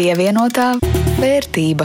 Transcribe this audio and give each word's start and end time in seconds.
Pievienotā 0.00 0.78
vērtība. 1.20 1.84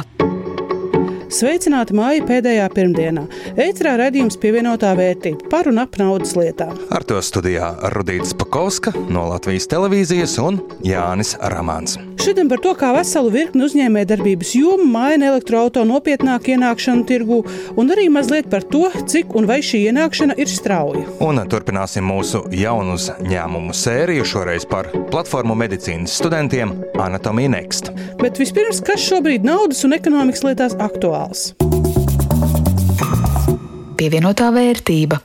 Sveicināti 1.35 1.97
māja 1.99 2.23
pēdējā 2.23 2.69
pirmdienā. 2.71 3.25
Ētrā 3.59 3.97
redzījums 3.99 4.39
pievienotā 4.39 4.93
vērtība 4.95 5.51
par 5.51 5.67
un 5.67 5.83
ap 5.83 5.99
naudas 5.99 6.31
lietām. 6.39 6.79
Ar 6.95 7.03
to 7.03 7.19
studijā 7.19 7.73
Rudīts 7.91 8.31
Pakauska 8.39 8.95
no 9.11 9.27
Latvijas 9.33 9.67
televīzijas 9.67 10.39
un 10.47 10.63
Jānis 10.87 11.35
Ramāns. 11.43 11.99
Šodien 12.25 12.47
par 12.49 12.57
to, 12.57 12.71
kā 12.73 12.87
veselu 12.95 13.29
virkni 13.29 13.61
uzņēmējdarbības 13.67 14.55
jomu 14.57 14.87
maina 14.89 15.27
elektroautorāta 15.29 15.83
nopietnāk 15.85 16.47
ienākšanu 16.55 17.03
tirgu, 17.05 17.43
un 17.77 17.93
arī 17.93 18.07
mazliet 18.09 18.47
par 18.49 18.65
to, 18.65 18.87
cik 19.11 19.35
un 19.37 19.45
vai 19.45 19.59
šī 19.61 19.83
ienākšana 19.91 20.33
ir 20.41 20.49
strauja. 20.49 21.03
Un 21.21 21.43
turpināsim 21.51 22.07
mūsu 22.09 22.41
jaunu 22.49 22.97
uzņēmumu 22.97 23.77
sēriju, 23.77 24.25
šoreiz 24.25 24.65
par 24.65 24.89
platformu 25.13 25.53
medicīnas 25.61 26.17
studentiem 26.17 26.73
Anatomija 26.97 27.53
Next. 27.59 27.93
Bet 28.23 28.41
vispirms, 28.41 28.81
kas 28.81 29.05
šobrīd 29.05 29.45
naudas 29.45 29.85
un 29.85 29.93
ekonomikas 29.93 30.47
lietās 30.49 30.73
aktuāls? 30.81 31.51
Pievienotā 34.01 34.49
vērtība. 34.49 35.21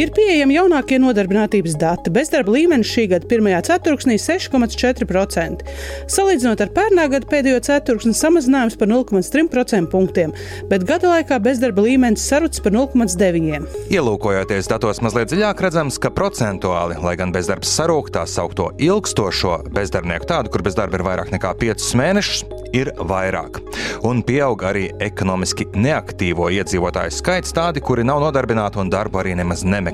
Ir 0.00 0.08
pieejami 0.16 0.54
jaunākie 0.54 0.96
nodarbinātības 0.96 1.74
dati. 1.76 2.08
Bezdarba 2.14 2.54
līmenis 2.54 2.88
šī 2.88 3.02
gada 3.10 3.26
pirmajā 3.28 3.58
ceturksnī- 3.66 4.14
6,4%. 4.28 5.60
Salīdzinot 6.08 6.62
ar 6.64 6.70
pērnā 6.72 7.04
gada 7.12 7.26
pēdējo 7.28 7.60
ceturksni, 7.60 8.14
samazinājums 8.16 8.78
par 8.78 8.88
0,3% 8.88 9.90
punktiem, 9.90 10.32
bet 10.70 10.86
gada 10.88 11.08
laikā 11.12 11.36
bezdarba 11.44 11.84
līmenis 11.84 12.24
sarucis 12.24 12.62
par 12.62 12.72
0,9%. 12.72 13.68
Ielūkojoties 13.90 14.68
datos 14.72 15.00
mazliet 15.00 15.28
dziļāk, 15.28 15.60
redzams, 15.60 16.00
ka 16.00 16.08
procentuāli, 16.08 16.96
lai 17.02 17.16
gan 17.16 17.30
bezdarbs 17.30 17.68
sarūk 17.68 18.08
tā 18.08 18.24
saukto 18.24 18.72
ilgstošo 18.78 19.68
bezdarbnieku, 19.68 20.24
tādu, 20.24 20.48
kur 20.48 20.62
bezdarba 20.62 20.94
ir 20.94 21.04
vairāk 21.04 21.28
nekā 21.28 21.52
5 21.58 21.92
mēnešus, 21.92 22.44
ir 22.72 22.92
vairāk. 22.96 23.60
Un 24.02 24.22
pieaug 24.22 24.56
arī 24.62 24.88
ekonomiski 24.98 25.66
neaktīvo 25.74 26.48
iedzīvotāju 26.48 27.12
skaits, 27.12 27.52
tādi, 27.52 27.82
kuri 27.82 28.02
nav 28.02 28.20
nodarbināti 28.20 28.80
un 28.80 28.88
darbu 28.88 29.20
arī 29.20 29.36
nemaz 29.36 29.62
nemeklē. 29.62 29.89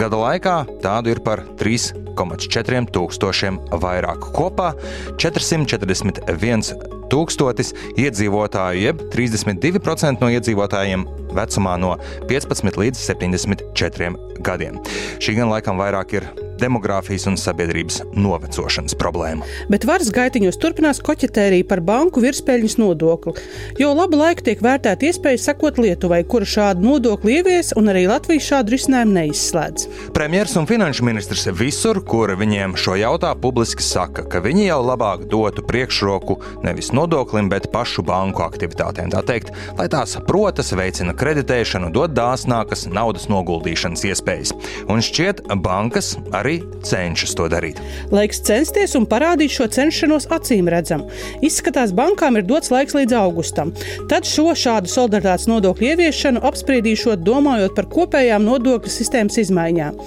Gada 0.00 0.20
laikā 0.20 0.56
tādu 0.82 1.14
ir 1.14 1.22
par 1.24 1.44
3,4 1.60 2.90
tūkstošiem 2.94 3.60
vairāk. 3.82 4.30
Kopā 4.36 4.72
441 5.20 6.98
tūkstotis 7.10 7.72
iedzīvotāju, 7.98 8.84
jeb 8.84 9.02
32% 9.12 10.22
no 10.22 10.30
iedzīvotājiem 10.34 11.06
vecumā 11.34 11.74
no 11.80 11.96
15 12.30 12.78
līdz 12.80 13.02
74 13.08 14.14
gadiem. 14.46 14.78
Šī 15.22 15.36
gan 15.40 15.50
laikam 15.52 15.80
vairāk 15.80 16.16
ir 16.18 16.30
demogrāfijas 16.60 17.26
un 17.30 17.38
sabiedrības 17.40 18.02
novecošanas 18.14 18.96
problēma. 19.00 19.46
Bet 19.72 19.86
varas 19.88 20.12
gaitiņos 20.14 20.58
turpinās 20.60 21.02
koķetērija 21.04 21.66
par 21.70 21.82
banku 21.84 22.22
virspeļņas 22.24 22.76
nodokli. 22.80 23.34
Jau 23.80 23.92
labu 23.96 24.20
laiku 24.20 24.44
tiek 24.46 24.62
vērtēta 24.64 25.08
iespēja 25.08 25.40
sekot 25.46 25.80
Lietuvai, 25.80 26.22
kura 26.28 26.48
šādu 26.48 26.84
nodokli 26.84 27.38
ievies, 27.38 27.72
un 27.78 27.90
arī 27.92 28.06
Latvija 28.10 28.46
šādu 28.50 28.74
risinājumu 28.74 29.16
neizslēdz. 29.16 29.86
Premjers 30.16 30.56
un 30.60 30.68
finanšu 30.70 31.06
ministrs 31.08 31.46
visur, 31.56 32.02
kur 32.04 32.34
viņiem 32.38 32.76
šo 32.80 32.96
jautā, 33.00 33.32
publiski 33.40 33.84
saka, 33.84 34.26
ka 34.28 34.42
viņi 34.44 34.68
jau 34.68 34.80
labāk 34.84 35.26
dotu 35.30 35.64
priekšroku 35.66 36.38
nevis 36.66 36.92
nodoklim, 36.96 37.48
bet 37.52 37.70
pašu 37.72 38.04
banku 38.06 38.44
aktivitātēm. 38.44 39.12
Tā 39.14 39.22
teikt, 39.26 39.52
lai 39.78 39.88
tās 39.92 40.16
protas 40.26 40.72
veicina 40.76 41.14
kreditēšanu, 41.16 41.92
dod 41.94 42.14
dāsnākas 42.16 42.86
naudas 42.90 43.28
noguldīšanas 43.30 44.04
iespējas. 44.10 44.54
Un 44.90 45.02
šķiet, 45.04 45.44
bankas 45.62 46.14
arī 46.36 46.49
arī 46.50 46.58
cenšas 46.84 47.34
to 47.38 47.46
darīt. 47.50 47.78
Laiks 48.12 48.42
censties 48.46 48.96
un 48.98 49.06
parādīt 49.08 49.52
šo 49.54 49.68
cenšanos 49.70 50.28
acīm 50.34 50.68
redzam. 50.72 51.04
Izskatās, 51.44 51.94
bankām 51.96 52.38
ir 52.40 52.46
dots 52.48 52.72
laiks 52.72 52.96
līdz 52.96 53.16
augustam. 53.20 53.72
Tad 54.10 54.26
šo 54.28 54.50
šādu 54.56 54.90
solidaritātes 54.90 55.48
nodokļu 55.50 55.90
ieviešanu 55.92 56.42
apspriedīšot, 56.50 57.22
domājot 57.26 57.76
par 57.76 57.88
kopējām 57.92 58.46
nodokļu 58.48 58.92
sistēmas 58.92 59.38
izmaiņām. 59.44 59.98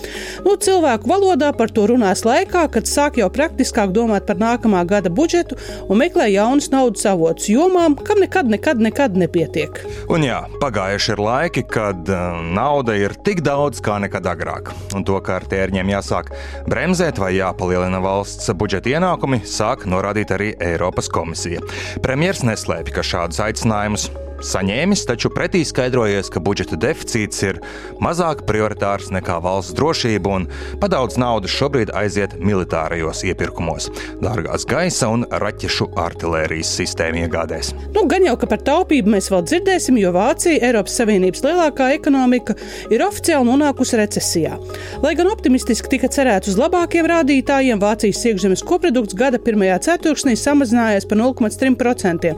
Nu, 0.46 0.56
cilvēku 0.58 1.10
valodā 1.10 1.54
par 1.58 1.72
to 1.74 1.88
runās 1.92 2.26
laikā, 2.28 2.66
kad 2.74 2.90
sāk 2.90 3.20
jau 3.22 3.30
praktiskāk 3.34 3.94
domāt 3.96 4.28
par 4.28 4.40
nākamā 4.42 4.84
gada 4.90 5.12
budžetu 5.14 5.58
un 5.88 6.02
meklē 6.02 6.30
jaunus 6.34 6.72
naudas 6.74 7.06
avotus 7.10 7.50
jomām, 7.52 7.96
kam 8.00 8.22
nekad, 8.24 8.50
nekad, 8.52 8.82
nekad 8.84 9.18
nepietiek. 9.20 9.84
Un 10.12 10.26
jā, 10.26 10.42
pagājuši 10.62 11.14
ir 11.16 11.24
laiki, 11.24 11.66
kad 11.70 12.10
uh, 12.12 12.42
nauda 12.54 12.98
ir 13.00 13.16
tik 13.26 13.44
daudz 13.46 13.82
kā 13.84 14.00
nekad 14.04 14.28
agrāk, 14.30 14.74
un 14.98 15.06
to, 15.08 15.20
ka 15.24 15.38
ar 15.40 15.48
tērņiem 15.50 15.94
jāsāk 15.94 16.33
bremzēt 16.70 17.22
vai 17.22 17.34
jāpalielina 17.38 18.02
valsts 18.04 18.52
budžeta 18.58 18.96
ienākumi, 18.96 19.44
sāk 19.48 19.88
norādīt 19.90 20.34
arī 20.36 20.52
Eiropas 20.64 21.10
komisija. 21.14 21.64
Premjers 22.04 22.44
neslēpj, 22.48 22.94
ka 22.96 23.06
šādus 23.14 23.42
aicinājumus 23.44 24.10
saņēmis, 24.44 25.06
taču 25.08 25.32
pretī 25.34 25.64
skaidrojies, 25.68 26.30
ka 26.34 26.42
budžeta 26.44 26.78
deficīts 26.80 27.44
ir 27.48 27.60
mazāk 28.04 28.44
prioritārs 28.48 29.12
nekā 29.14 29.40
valsts 29.44 29.76
drošība 29.78 30.34
un 30.38 30.48
padaudz 30.82 31.18
naudas 31.22 31.54
šobrīd 31.54 31.94
aiziet 31.96 32.36
militārajos 32.44 33.24
iepirkumos, 33.30 33.90
dārgās 34.24 34.68
gaisa 34.70 35.10
un 35.14 35.26
raķešu 35.30 35.90
artērijas 36.04 36.74
sistēmu 36.80 37.24
iegādēs. 37.24 37.72
Nu, 37.96 38.06
gan 38.12 38.28
jau, 38.28 38.36
ka 38.42 38.50
par 38.52 38.64
taupību 38.68 39.16
mēs 39.16 39.30
vēl 39.34 39.46
dzirdēsim, 39.48 40.00
jo 40.02 40.12
Vācija, 40.16 40.60
Eiropas 40.70 40.98
Savienības 41.00 41.46
lielākā 41.46 41.94
ekonomika, 41.98 42.58
ir 42.94 43.06
oficiāli 43.06 43.48
nonākusi 43.50 44.00
recesijā. 44.02 44.60
Lai 45.04 45.16
gan 45.20 45.32
optimistiski 45.32 45.96
tika 45.96 46.12
cerēts 46.12 46.52
uz 46.52 46.60
labākiem 46.60 47.08
rādītājiem, 47.10 47.82
Vācijas 47.84 48.24
iekšzemes 48.30 48.66
koprodukts 48.68 49.18
gada 49.18 49.40
pirmajā 49.42 49.80
ceturksnī 49.88 50.36
samazinājās 50.40 51.08
par 51.10 51.22
0,3% 51.22 52.34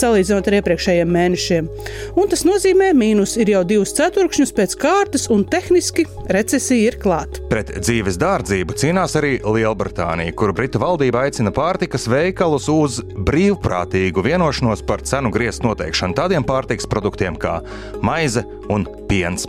salīdzinot 0.00 0.48
ar 0.50 0.58
iepriekšējiem 0.60 1.14
mēnešiem 1.14 1.49
mēnešiem. 1.50 1.68
Un 2.16 2.28
tas 2.30 2.44
nozīmē, 2.46 2.90
ka 2.92 2.98
mīnus 2.98 3.36
ir 3.40 3.50
jau 3.54 3.62
divus 3.64 3.94
ceturkšņus 3.96 4.52
pēc 4.56 4.76
kārtas, 4.80 5.28
un 5.30 5.44
tehniski 5.44 6.06
recesija 6.30 6.90
ir 6.90 6.98
klāta. 7.02 7.42
Pret 7.50 7.72
dzīves 7.80 8.18
dārdzību 8.20 8.76
cīnās 8.78 9.16
arī 9.18 9.38
Lielbritānija, 9.44 10.34
kur 10.34 10.52
Britu 10.52 10.80
valdība 10.82 11.26
aicina 11.26 11.52
pārtikas 11.54 12.08
veikalus 12.10 12.68
uz 12.72 13.00
brīvprātīgu 13.02 14.24
vienošanos 14.24 14.84
par 14.86 15.02
cenu 15.02 15.32
griestu 15.34 15.70
noteikšanu 15.70 16.18
tādiem 16.18 16.46
pārtikas 16.46 16.88
produktiem 16.90 17.38
kā 17.40 17.60
maize 18.02 18.44
un 18.70 18.86
piens. 19.08 19.48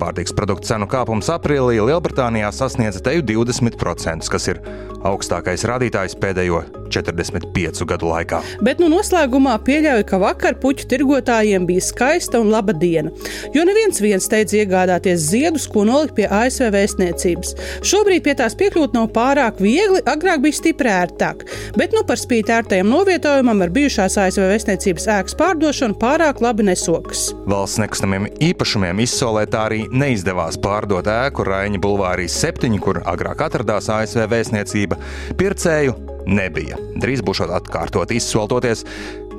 Pārtiks 0.00 0.34
produktu 0.36 0.72
cenu 0.72 0.88
kāpums 0.90 1.30
aprīlī 1.32 1.80
Lielbritānijā 1.90 2.52
sasniedza 2.54 3.02
teju 3.04 3.26
20%, 3.30 4.30
kas 4.30 4.50
ir 4.52 4.62
augstākais 5.06 5.64
rādītājs 5.68 6.16
pēdējo 6.20 6.62
45 6.90 7.86
gadu 7.88 8.10
laikā. 8.10 8.40
Bet 8.64 8.80
nu 8.82 8.90
noslēgumā 8.90 9.54
pieļauju, 9.64 10.06
ka 10.08 10.18
vakar 10.20 10.58
puķu 10.60 10.88
tirgotājiem 10.90 11.66
bija 11.68 11.84
skaista 11.84 12.40
un 12.42 12.50
laba 12.52 12.74
diena, 12.76 13.12
jo 13.54 13.64
neviens 13.66 14.00
viens 14.02 14.26
teica 14.30 14.58
iegādāties 14.58 15.28
ziedus, 15.30 15.68
ko 15.70 15.86
nolikt 15.88 16.16
pie 16.18 16.26
ASV 16.26 16.70
vēstniecības. 16.74 17.54
Šobrīd 17.86 18.24
pie 18.26 18.36
tās 18.40 18.56
piekļūt 18.58 18.96
nav 18.96 19.10
pārāk 19.14 19.62
viegli, 19.62 20.02
agrāk 20.10 20.42
bija 20.44 20.58
stipri 20.58 20.92
ērtāk, 20.92 21.46
bet 21.78 21.94
nu 21.96 22.04
par 22.06 22.20
spīti 22.20 22.54
ērtajam 22.54 22.90
novietojumam 22.90 23.64
ar 23.64 23.74
bijušās 23.74 24.18
ASV 24.26 24.48
vēstniecības 24.50 25.08
ēkas 25.16 25.38
pārdošanu 25.38 25.98
pārāk 26.00 26.42
labi 26.44 26.66
nesokas. 26.68 27.30
Valsts 27.50 27.80
nekustamiem 27.82 28.28
īpašumiem 28.50 29.04
izsolē 29.06 29.46
tā 29.52 29.66
arī 29.68 29.84
neizdevās 29.90 30.58
pārdot 30.62 31.08
ēku 31.10 31.46
Raņa 31.46 31.80
Bulvārī 31.82 32.28
7, 32.30 32.78
kur 32.82 33.02
agrāk 33.04 33.42
atradās 33.48 33.90
ASV 33.92 34.28
vēstniecība. 34.30 34.98
Pircēju 35.40 35.96
nebija. 36.30 36.78
Drīz 37.00 37.24
būs 37.24 37.42
atkārtot 37.46 38.12
izsoltoties. 38.14 38.84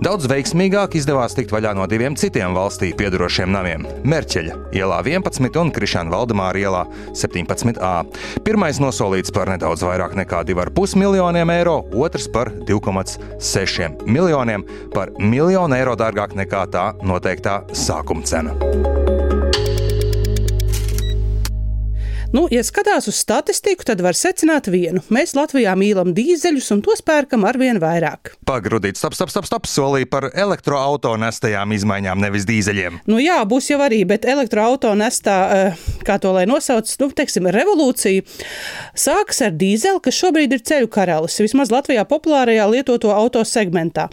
Daudz 0.02 0.26
veiksmīgāk 0.26 0.96
izdevās 0.98 1.36
tikt 1.38 1.52
vaļā 1.54 1.76
no 1.78 1.84
diviem 1.86 2.16
citiem 2.18 2.56
valstī 2.58 2.88
piedarošiem 2.98 3.52
namiem- 3.54 3.84
Merķeļa 4.12 4.56
ielā 4.74 4.98
11 5.06 5.60
un 5.62 5.70
Krišāna 5.70 6.10
Valdemāra 6.10 6.58
ielā 6.58 6.82
17a. 7.14 8.06
Pirmais 8.44 8.80
nosolīts 8.82 9.32
par 9.32 9.46
nedaudz 9.46 9.86
vairāk 9.86 10.16
nekā 10.18 10.42
2,5 10.44 10.96
miljoniem 10.96 11.50
eiro, 11.52 11.86
otrs 11.94 12.28
par 12.28 12.50
2,6 12.50 14.02
miljoniem, 14.08 14.66
par 14.92 15.12
miljonu 15.20 15.76
eiro 15.76 15.96
dārgāk 15.96 16.34
nekā 16.34 16.66
tā 16.72 16.94
noteiktā 17.04 17.62
sākuma 17.70 18.26
cena. 18.26 19.31
Nu, 22.32 22.46
ja 22.48 22.62
skatās 22.64 23.10
uz 23.12 23.18
statistiku, 23.20 23.84
tad 23.84 24.00
var 24.00 24.16
secināt 24.16 24.70
vienu. 24.72 25.02
Mēs 25.12 25.34
Latvijā 25.36 25.74
mīlam 25.76 26.14
dīzeļus 26.16 26.70
un 26.78 26.84
tos 26.86 27.02
pērkam 27.04 27.44
arvien 27.44 27.76
vairāk. 27.82 28.32
Pagrudīt, 28.48 28.96
stop, 28.96 29.18
stop, 29.18 29.34
stop, 29.34 29.50
stop 29.50 29.68
solīja 29.68 30.08
par 30.08 30.30
elektroautorāta 30.32 31.20
nestajām 31.26 31.74
izmaiņām, 31.76 32.22
nevis 32.24 32.48
dīzeļiem. 32.48 33.02
Nu, 33.12 33.20
jā, 33.20 33.42
būs 33.44 33.68
jau 33.74 33.82
arī, 33.84 34.00
bet 34.08 34.24
elektroautorāta 34.24 34.96
nestā, 35.02 35.36
eh, 35.58 35.84
kā 36.08 36.16
to 36.24 36.32
lai 36.32 36.46
nosauc, 36.48 36.88
nu, 37.04 37.10
teiksim, 37.12 37.52
revolūcija 37.52 38.24
sākas 38.96 39.44
ar 39.50 39.52
dīzeli, 39.52 40.00
kas 40.08 40.22
šobrīd 40.24 40.56
ir 40.56 40.64
ceļu 40.64 40.88
karalis, 40.88 41.36
vismaz 41.44 41.74
Latvijā 41.76 42.08
populārajā 42.08 42.70
lietoto 42.72 43.12
auto 43.12 43.44
segmentā. 43.44 44.08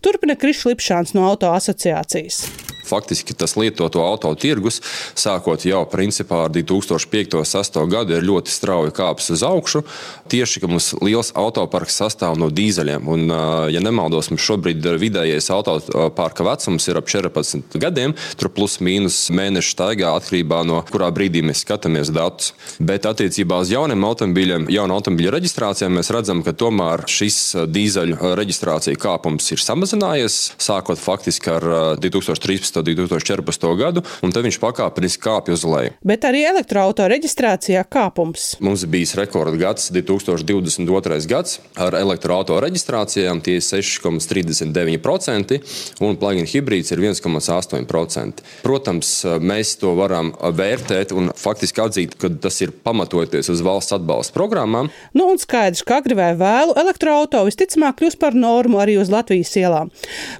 Turpina 0.00 0.40
Krišs 0.40 0.64
Lipšāns 0.72 1.12
no 1.12 1.28
auto 1.28 1.52
asociācijas. 1.52 2.46
Faktiski 2.88 3.36
tas 3.36 3.56
lietoto 3.60 4.02
auto 4.04 4.32
tirgus, 4.38 4.80
sākot 5.18 5.66
jau 5.68 5.84
principā 5.90 6.46
ar 6.46 6.54
2005. 6.54 7.38
un 7.38 7.44
2006. 7.44 7.78
gadu, 7.90 8.16
ir 8.16 8.26
ļoti 8.26 8.52
strauji 8.52 8.94
kāpis 8.96 9.30
uz 9.34 9.42
augšu. 9.46 9.84
Tieši, 10.28 10.62
ka 10.62 10.70
mums 10.70 10.90
liels 11.04 11.32
autoparks 11.38 11.98
sastāv 12.00 12.38
no 12.40 12.50
dīzeļiem. 12.52 13.08
Un, 13.08 13.32
ja 13.72 13.82
nemaldos, 13.84 14.30
mums 14.32 14.44
šobrīd 14.44 14.84
vidējais 15.00 15.50
autoparka 15.54 16.46
vecums 16.46 16.88
ir 16.88 17.00
ap 17.00 17.08
14 17.10 17.78
gadiem. 17.80 18.14
Tur 18.38 18.52
plus 18.54 18.78
mīnus 18.84 19.28
mēnešu 19.34 19.74
staigā 19.74 20.12
atkarībā 20.18 20.62
no 20.68 20.82
kurā 20.90 21.10
brīdī 21.14 21.42
mēs 21.46 21.64
skatāmies 21.64 22.12
datus. 22.14 22.52
Bet 22.78 23.08
attiecībā 23.08 23.60
uz 23.62 23.72
jauniem 23.72 24.04
automobīļiem, 24.08 24.68
jaunu 24.72 24.98
automobīļu 24.98 25.34
reģistrācijām 25.34 25.98
mēs 25.98 26.12
redzam, 26.14 26.42
ka 26.46 26.54
tomēr 26.56 27.06
šis 27.10 27.68
dīzeļu 27.68 28.34
reģistrācija 28.38 29.00
kāpums 29.00 29.48
ir 29.54 29.62
samazinājies, 29.62 30.38
sākot 30.60 31.00
faktiski 31.00 31.52
ar 31.56 31.68
2013. 32.02 32.77
Un 32.80 32.86
2014. 32.86 33.68
gadu, 33.78 34.04
un 34.22 34.34
tad 34.34 34.46
viņš 34.46 34.60
pakāpeniski 34.62 35.22
kāpj 35.24 35.54
uz 35.56 35.64
leju. 35.68 35.94
Bet 36.06 36.24
arī 36.28 36.44
elektroautorāta 36.48 37.08
reģistrācijā 37.12 37.84
kāpums. 37.90 38.56
Mums 38.64 38.84
bija 38.90 39.20
rekordgads 39.22 39.90
2022. 39.94 41.18
gads 41.30 41.58
ar 41.78 41.96
elektroautorāta 41.98 42.66
reģistrācijām 42.68 43.42
tie 43.44 43.58
ir 43.58 43.64
6,39%, 43.64 45.58
un 46.04 46.18
plug-in 46.20 46.48
hibrīds 46.48 46.92
ir 46.94 47.02
1,8%. 47.02 48.44
Protams, 48.64 49.12
mēs 49.40 49.76
to 49.80 49.94
varam 49.98 50.32
vērtēt 50.38 51.14
un 51.16 51.32
faktiski 51.36 51.82
atzīt, 51.84 52.16
ka 52.18 52.30
tas 52.42 52.60
ir 52.64 52.74
pamatojoties 52.84 53.50
uz 53.52 53.62
valsts 53.64 53.94
atbalsta 53.96 54.36
programmām. 54.36 54.90
Nu, 55.16 55.28
un 55.32 55.40
skaidrs, 55.40 55.84
ka 55.86 56.00
agri 56.02 56.16
vai 56.18 56.32
vēlu 56.38 56.76
elektroautorāta 56.78 57.46
visticamāk 57.48 57.98
kļūs 58.00 58.16
par 58.20 58.36
normu 58.36 58.78
arī 58.82 58.98
uz 59.00 59.10
Latvijas 59.12 59.54
ielām. 59.58 59.90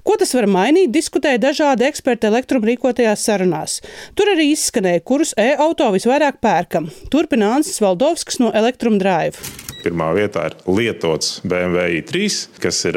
Ko 0.07 0.17
tas 0.21 0.35
var 0.37 0.47
mainīt, 0.51 0.93
diskutēja 0.95 1.41
dažādi 1.49 1.87
eksperti 1.89 2.28
elektrumrīkotajās 2.31 3.25
sarunās. 3.29 3.79
Tur 4.19 4.33
arī 4.35 4.51
izskanēja, 4.55 5.05
kurus 5.05 5.35
e-auto 5.39 5.91
visvairāk 5.95 6.43
pērkam. 6.45 6.91
Turpina 7.13 7.55
Ansis 7.57 7.83
Valdovskis 7.85 8.41
no 8.43 8.53
Elektrum 8.57 9.01
Drive. 9.03 9.68
Pirmā 9.79 10.09
vietā 10.17 10.49
ir 10.49 10.57
lietots 10.67 11.39
BMW 11.47 12.01
i3, 12.01 12.25
kas 12.63 12.81
ir 12.89 12.97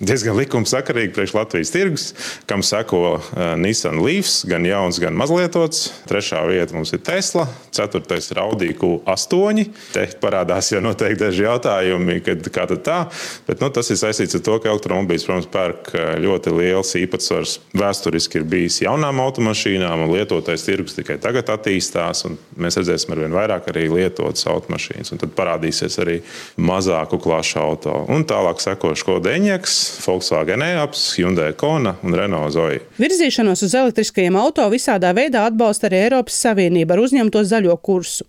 diezgan 0.00 0.38
likumsakarīgi 0.38 1.12
priekš 1.12 1.34
Latvijas 1.36 1.72
tirgus, 1.74 2.06
kam 2.48 2.64
seko 2.64 3.20
Nissan 3.60 4.00
Leafs, 4.00 4.40
gan 4.48 4.64
jauns, 4.64 4.96
gan 5.02 5.16
mazlietots. 5.18 5.90
Trešā 6.08 6.40
vieta 6.48 6.72
mums 6.72 6.94
ir 6.96 7.02
Tesla, 7.04 7.44
ceturtais 7.74 8.30
ir 8.32 8.40
Audi 8.40 8.70
Q8. 8.78 9.66
Te 9.92 10.06
parādās 10.22 10.72
jau 10.72 10.80
noteikti 10.84 11.20
daži 11.26 11.44
jautājumi, 11.44 12.18
kad, 12.24 12.48
kā 12.54 12.64
tad 12.70 12.82
tā. 12.86 12.98
Bet 13.46 13.60
nu, 13.60 13.68
tas 13.74 13.92
ir 13.92 14.00
saistīts 14.00 14.38
ar 14.38 14.44
to, 14.46 14.56
ka 14.62 14.72
elektromobīļs, 14.72 15.28
protams, 15.28 15.50
pērk 15.52 15.92
ļoti 16.24 16.56
liels 16.56 16.94
īpatsvars. 17.02 17.58
Vēsturiski 17.76 18.40
ir 18.40 18.48
bijis 18.48 18.80
jaunām 18.86 19.20
automašīnām, 19.22 20.06
un 20.06 20.16
lietotais 20.16 20.64
tirgus 20.64 20.96
tikai 20.96 21.20
tagad 21.22 21.52
attīstās. 21.52 22.24
Mēs 22.56 22.80
redzēsim 22.80 23.12
ar 23.12 23.24
vien 23.26 23.36
vairāk 23.36 23.68
arī 23.72 23.86
lietotas 23.92 24.48
automašīnas. 24.48 25.12
Un 25.12 25.20
tad 25.20 25.36
parādīsies 25.36 26.00
arī 26.00 26.21
mazāku 26.56 27.18
klašu 27.22 27.58
auto. 27.62 27.94
Un 28.12 28.26
tālāk 28.28 28.60
seko 28.62 28.92
Skoda 28.98 29.32
Eņģeks, 29.36 29.78
Volkswagen 30.06 30.64
e-aps, 30.66 31.04
Hyundai 31.18 31.52
Kona 31.58 31.96
un 32.02 32.16
Renault 32.18 32.54
Zoe. 32.56 32.80
Virzīšanos 33.02 33.64
uz 33.66 33.76
elektriskajiem 33.78 34.38
auto 34.40 34.68
visādā 34.72 35.14
veidā 35.16 35.46
atbalsta 35.48 35.88
arī 35.90 36.04
Eiropas 36.06 36.38
Savienība 36.44 36.96
ar 36.96 37.04
uzņemto 37.04 37.44
zaļo 37.48 37.76
kursu. 37.82 38.28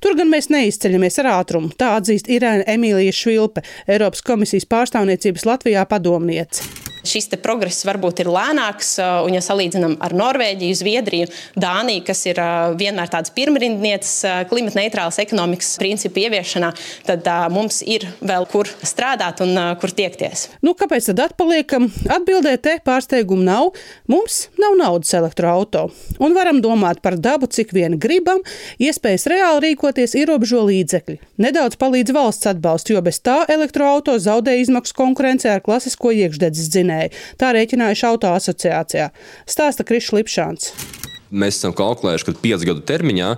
Tur 0.00 0.18
gan 0.18 0.32
mēs 0.32 0.50
neizceļamies 0.54 1.20
ar 1.24 1.32
ātrumu, 1.38 1.74
tā 1.78 1.94
atzīst 1.98 2.30
Irēna 2.32 2.66
Emīlija 2.76 3.14
Švilpe, 3.14 3.66
Eiropas 3.90 4.24
komisijas 4.24 4.68
pārstāvniecības 4.70 5.48
Latvijā 5.48 5.86
padomniece 5.88 6.93
šis 7.08 7.30
progress 7.42 7.84
varbūt 7.86 8.22
ir 8.24 8.30
lēnāks. 8.32 8.96
Un, 9.24 9.34
ja 9.34 9.42
salīdzinām 9.44 9.96
ar 10.04 10.14
Norvēģiju, 10.16 10.78
Zviedriju, 10.78 11.28
Dāniju, 11.60 12.04
kas 12.06 12.24
ir 12.28 12.40
vienmēr 12.78 13.10
tādas 13.12 13.32
pirmrindnieces 13.34 14.46
klimata 14.50 14.80
neitrālas 14.80 15.20
ekonomikas 15.22 15.74
principu 15.80 16.24
ieviešanā, 16.24 16.72
tad 17.08 17.28
mums 17.52 17.80
ir 17.86 18.06
vēl 18.24 18.46
kur 18.50 18.70
strādāt 18.86 19.42
un 19.44 19.56
kur 19.80 19.92
tiekties. 19.94 20.48
Nu, 20.64 20.74
kāpēc 20.78 21.10
tad 21.10 21.24
atpaliekam? 21.28 21.90
Atbildēt 22.14 22.64
te 22.64 22.76
pārsteigumu 22.84 23.44
nav. 23.44 23.72
Mums 24.10 24.48
nav 24.60 24.76
naudas 24.80 25.12
elektroautorāta. 25.16 25.90
Un 26.22 26.34
varam 26.36 26.60
domāt 26.64 27.00
par 27.04 27.16
dabu, 27.20 27.48
cik 27.50 27.74
vien 27.76 27.98
gribam, 28.00 28.40
iespējas 28.82 29.26
reāli 29.30 29.70
rīkoties 29.70 30.16
ierobežo 30.20 30.62
līdzekļi. 30.68 31.18
Nedaudz 31.42 31.78
palīdz 31.80 32.14
valsts 32.14 32.48
atbalsts, 32.50 32.92
jo 32.94 33.02
bez 33.04 33.20
tā 33.24 33.42
elektroautorāta 33.50 34.22
zaudē 34.22 34.56
izmaksu 34.60 34.94
konkurencē 34.96 35.56
ar 35.56 35.64
klasisko 35.64 36.12
iekšdedzes 36.14 36.70
dzinēju 36.72 36.93
minēja. 36.94 37.14
Tā 37.40 37.54
rēķinājuši 37.54 38.06
auto 38.08 38.34
asociācijā. 38.34 39.10
Stāsta 39.46 39.86
Krišs 39.86 40.14
Lipšāns 40.14 40.72
mēs 41.34 41.58
esam 41.58 41.74
kalkulējuši, 41.76 42.26
ka 42.28 42.36
piecu 42.42 42.70
gadu 42.70 42.84
termiņā, 42.86 43.30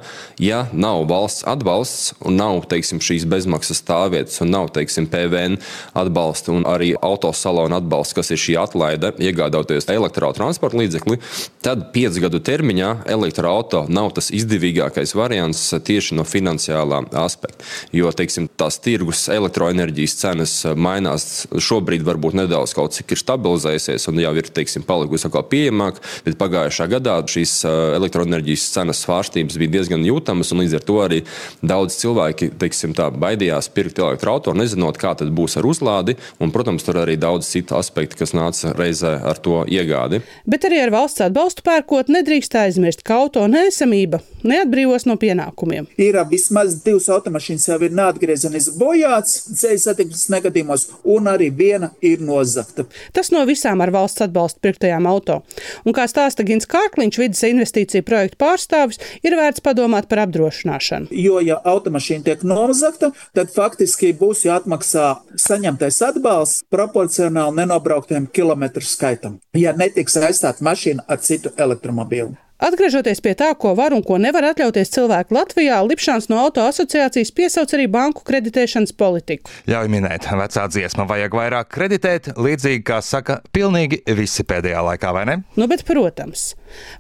ja 0.43 0.65
nav 0.77 1.07
valsts 1.11 1.47
atbalsts 1.49 2.15
un 2.27 2.39
nav 2.41 2.67
teiksim, 2.71 3.01
šīs 3.03 3.27
bezmaksas 3.31 3.81
stāvvietas 3.83 4.43
un 4.45 4.53
nav 4.55 4.71
teiksim, 4.77 5.09
PVN 5.11 5.59
atbalsta 5.97 6.55
un 6.55 6.67
arī 6.69 6.93
autosalona 7.01 7.81
atbalsts, 7.81 8.17
kas 8.17 8.33
ir 8.35 8.41
šī 8.43 8.59
atlaide, 8.61 9.13
iegādājoties 9.23 9.89
elektrotransporta 9.97 10.81
līdzekli, 10.81 11.19
tad 11.65 11.89
piecu 11.95 12.27
gadu 12.27 12.41
termiņā 12.45 12.93
elektroautorāta 13.17 13.87
nav 13.93 14.13
tas 14.17 14.31
izdevīgākais 14.35 15.15
variants 15.17 15.63
tieši 15.87 16.17
no 16.19 16.27
finansiālā 16.27 17.03
aspekta. 17.23 17.65
Jo 17.97 18.13
teiksim, 18.15 18.49
tās 18.59 18.79
tirgus 18.83 19.27
elektroenerģijas 19.33 20.17
cenas 20.21 20.55
mainās 20.77 21.47
šobrīd 21.53 22.05
varbūt 22.07 22.37
nedaudz 22.43 22.75
kaut 22.77 22.97
cik 22.97 23.15
ir 23.15 23.23
stabilizējusies 23.23 24.09
un 24.11 24.21
jau 24.23 24.33
ir 24.39 24.51
teiksim, 24.59 24.85
palikusi 24.87 25.29
atkal 25.29 25.47
pieejamāk, 25.51 26.01
bet 26.27 26.39
pagājušā 26.41 26.89
gadā 26.93 27.19
šīs 27.31 27.59
elektroenerģijas 27.97 28.67
cenas 28.75 29.03
svārstības 29.05 29.59
bija 29.61 29.77
diezgan 29.79 30.05
jūtamas, 30.07 30.53
un 30.53 30.63
līdz 30.65 30.79
ar 30.79 30.87
to 30.87 30.99
arī 31.05 31.23
daudz 31.63 31.99
cilvēki 32.01 32.51
teiksim, 32.61 32.95
tā, 32.97 33.09
baidījās 33.15 33.71
pirkt 33.75 34.01
elektroautoru, 34.03 34.59
nezinot, 34.61 34.99
kā 35.01 35.15
tas 35.19 35.31
būs 35.33 35.59
ar 35.61 35.69
uzlādi. 35.69 36.17
Un, 36.43 36.53
protams, 36.55 36.85
tur 36.87 37.01
arī 37.03 37.17
daudz 37.21 37.49
citu 37.51 37.77
aspektu, 37.79 38.19
kas 38.21 38.35
nāca 38.37 38.73
reizē 38.77 39.17
ar 39.25 39.41
to 39.43 39.63
iegādi. 39.71 40.23
Bet 40.49 40.67
arī 40.69 40.83
ar 40.85 40.95
valsts 40.95 41.25
atbalstu 41.27 41.65
pērkot 41.67 42.11
nedrīkst 42.13 42.59
aizmirst, 42.61 43.05
ka 43.07 43.21
auto 43.23 43.47
nesamība 43.51 44.23
neatbrīvos 44.47 45.07
no 45.09 45.17
pienākumiem. 45.21 45.89
Ir 46.01 46.19
vismaz 46.31 46.81
divas 46.85 47.09
automašīnas 47.13 47.69
jau 47.71 47.79
ir 47.85 47.95
neatgriezeniski 47.97 48.77
bojāts 48.81 49.39
ceļu 49.61 49.83
satiksmes 49.83 50.29
negadījumos, 50.35 50.87
un 51.17 51.31
arī 51.31 51.51
viena 51.55 51.91
ir 52.05 52.23
nozagta. 52.25 52.87
Tas 53.17 53.33
no 53.35 53.43
visām 53.49 53.83
ar 53.85 53.93
valsts 53.95 54.25
atbalstu 54.27 54.63
pirktajām 54.67 55.09
auto. 55.11 55.41
Un 55.85 55.97
kā 55.97 56.07
stāsta 56.11 56.47
Gins 56.47 56.69
Kārkliņš, 56.71 57.21
vidas 57.21 57.43
investīciju 57.67 58.07
projektu 58.07 58.39
pārstāvis, 58.41 59.01
ir 59.23 59.37
vērts 59.37 59.63
padomāt 59.65 60.09
par 60.09 60.23
apdrošināšanu. 60.27 61.11
Jo, 61.11 61.41
ja 61.41 61.59
automašīna 61.65 62.25
tiek 62.25 62.47
nozagta, 62.47 63.13
tad 63.35 63.51
faktiski 63.55 64.15
būs 64.15 64.47
jāatmaksā 64.47 65.17
saņemtais 65.37 66.01
atbalsts 66.07 66.65
proporcionāli 66.71 67.63
nenobrauktiem 67.63 68.31
kilometru 68.33 68.83
skaitam, 68.83 69.41
ja 69.55 69.75
netiks 69.77 70.17
aizstāta 70.17 70.65
mašīna 70.65 71.07
ar 71.09 71.23
citu 71.23 71.53
elektromobīlu. 71.57 72.37
Atgriežoties 72.57 73.19
pie 73.21 73.35
tā, 73.37 73.51
ko 73.61 73.75
var 73.77 73.93
un 73.93 74.01
ko 74.01 74.17
nevar 74.17 74.47
atļauties 74.49 74.89
cilvēki 74.95 75.35
Latvijā, 75.37 75.77
Lipšāns 75.85 76.31
no 76.33 76.39
auto 76.41 76.63
asociācijas 76.65 77.29
piesauc 77.37 77.75
arī 77.77 77.85
banku 77.93 78.25
kreditēšanas 78.25 78.95
politiku. 78.97 79.53
Ļauj 79.69 79.91
minēt, 79.93 80.25
vecā 80.41 80.65
dziesma 80.73 81.05
vajag 81.11 81.37
vairāk 81.37 81.69
kreditēt, 81.77 82.31
līdzīgi 82.41 82.81
kā 82.89 83.03
saka 83.05 83.43
pilnīgi 83.53 84.01
visi 84.17 84.47
pēdējā 84.49 84.87
laikā, 84.89 85.11
vai 85.13 85.27
ne? 85.29 85.35
Nu, 85.61 85.69
bet, 85.69 85.85
protams, 85.85 86.55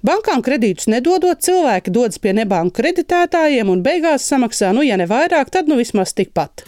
bankām 0.04 0.44
kredītus 0.44 0.90
nedodot, 0.92 1.40
cilvēki 1.40 1.94
dodas 1.94 2.20
pie 2.20 2.36
nebanku 2.36 2.76
kreditētājiem 2.82 3.72
un 3.72 3.80
beigās 3.86 4.28
samaksā, 4.28 4.74
nu, 4.76 4.84
ja 4.84 5.00
ne 5.00 5.08
vairāk, 5.08 5.48
tad 5.56 5.72
nu 5.72 5.80
vismaz 5.80 6.12
tikpat 6.12 6.66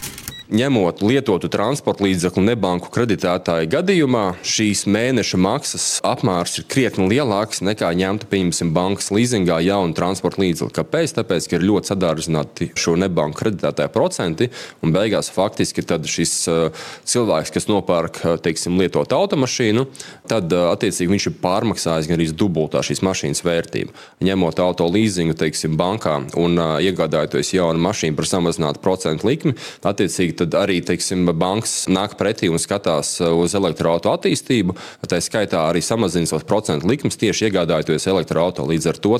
ņemot 0.49 1.03
lietotu 1.05 1.51
transporta 1.53 2.05
līdzekli 2.07 2.43
nebanku 2.47 2.89
kreditētāju 2.93 3.69
gadījumā, 3.73 4.25
šīs 4.41 4.87
mēneša 4.89 5.41
maksas 5.45 5.87
apmērs 6.07 6.59
ir 6.61 6.67
krietni 6.71 7.09
lielāks 7.11 7.61
nekā 7.65 7.91
ņemtu, 7.99 8.29
pieņemsim, 8.33 8.73
bankas 8.77 9.11
līzingā 9.13 9.59
jaunu 9.67 9.97
transporta 9.97 10.41
līdzekli. 10.41 10.75
Kāpēc? 10.79 11.13
Tāpēc, 11.19 11.49
ka 11.51 11.59
ir 11.59 11.67
ļoti 11.69 11.93
sadārdzināti 11.93 12.71
šo 12.81 12.97
nebanku 13.01 13.43
kreditētāju 13.43 13.93
procenti, 13.93 14.49
un 14.81 14.95
beigās 14.95 15.29
faktiski 15.35 15.85
šis 16.09 16.33
uh, 16.49 16.89
cilvēks, 17.09 17.53
kas 17.53 17.69
nopērk 17.69 18.23
uh, 18.25 18.39
teiksim, 18.41 18.79
lietotu 18.81 19.19
automašīnu, 19.19 19.85
tad 20.31 20.53
uh, 20.57 20.71
attiecīgi 20.73 21.13
viņš 21.13 21.29
ir 21.29 21.37
pārmaksājis 21.43 22.09
gan 22.09 22.19
arī 22.19 22.31
dubultā 22.33 22.81
šīs 22.87 23.05
mašīnas 23.05 23.45
vērtību. 23.45 23.93
Ņemot 24.25 24.65
auto 24.65 24.89
līzingu, 24.89 25.37
teiksim, 25.39 25.77
bankā 25.79 26.17
un 26.41 26.57
iegādājoties 26.57 27.53
jaunu 27.59 27.83
mašīnu 27.85 28.17
par 28.17 28.29
samazinātu 28.31 28.83
procentu 28.85 29.29
likmi, 29.29 29.55
attiecīgi 29.89 30.38
tad 30.39 30.55
arī 30.59 30.79
teiksim, 30.85 31.27
bankas 31.39 31.87
nāk 31.91 32.17
pretī 32.19 32.51
un 32.53 32.61
skatās 32.63 33.17
uh, 33.23 33.33
uz 33.39 33.55
elektroautorāta 33.59 34.19
attīstību. 34.19 34.77
Tā 35.09 35.21
skaitā 35.25 35.65
arī 35.71 35.83
samazina 35.85 36.29
savus 36.31 36.47
procentu 36.49 36.89
likmes 36.91 37.19
tieši 37.21 37.49
iegādājoties 37.49 38.09
elektroautorātu. 38.11 38.69
Līdz 38.73 38.91
ar 38.93 39.01
to 39.03 39.15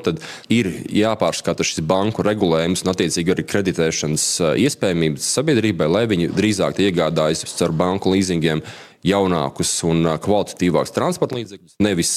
ir 0.53 0.71
jāpārskata 0.95 1.67
šis 1.67 1.83
banku 1.87 2.25
regulējums 2.27 2.85
un 2.85 2.93
attiecīgi 2.95 3.35
arī 3.35 3.47
kreditēšanas 3.49 4.27
uh, 4.43 4.53
iespējamības 4.67 5.31
sabiedrībai, 5.39 5.89
lai 5.91 6.05
viņi 6.11 6.31
drīzāk 6.35 6.83
iegādājas 6.85 7.47
ar 7.65 7.75
banku 7.77 8.15
līzingiem 8.15 8.63
jaunākus 9.07 9.71
un 9.87 10.09
kvalitatīvākus 10.23 10.95
transporta 10.95 11.39
līdzekļus. 11.39 11.77
Nevis 11.87 12.13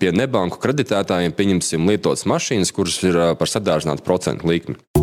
pie 0.00 0.14
nebanku 0.16 0.60
kreditētājiem 0.62 1.36
pieņemsim 1.36 1.92
lietotas 1.92 2.24
mašīnas, 2.32 2.72
kuras 2.72 2.96
ir 3.04 3.20
par 3.36 3.52
sadārzinātu 3.52 4.06
procentu 4.06 4.48
likmi 4.48 5.01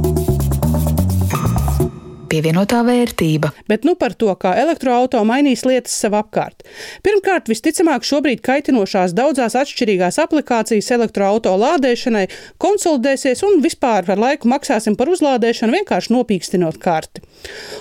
pievienotā 2.30 2.82
vērtība. 2.88 3.52
Bet 3.70 3.86
nu 3.88 3.96
par 4.00 4.16
to, 4.20 4.32
kā 4.40 4.54
elektroautorāta 4.62 5.26
mainīs 5.28 5.66
lietas 5.68 5.96
sev 6.00 6.16
apkārt. 6.20 6.66
Pirmkārt, 7.06 7.50
visticamāk, 7.52 8.06
šobrīd 8.08 8.44
kaitinošās 8.46 9.16
daudzās 9.18 9.58
atšķirīgās 9.60 10.20
aplikācijas 10.24 10.92
elektroautorāta 10.96 11.56
lādēšanai 11.60 12.26
konsolidēsies 12.62 13.44
un 13.48 13.60
vispār 13.64 14.08
ar 14.10 14.22
laiku 14.22 14.50
maksāsim 14.52 14.98
par 15.00 15.12
uzlādēšanu 15.14 15.80
vienkārši 15.80 16.14
nopīkstinot 16.16 16.80
karti. 16.82 17.24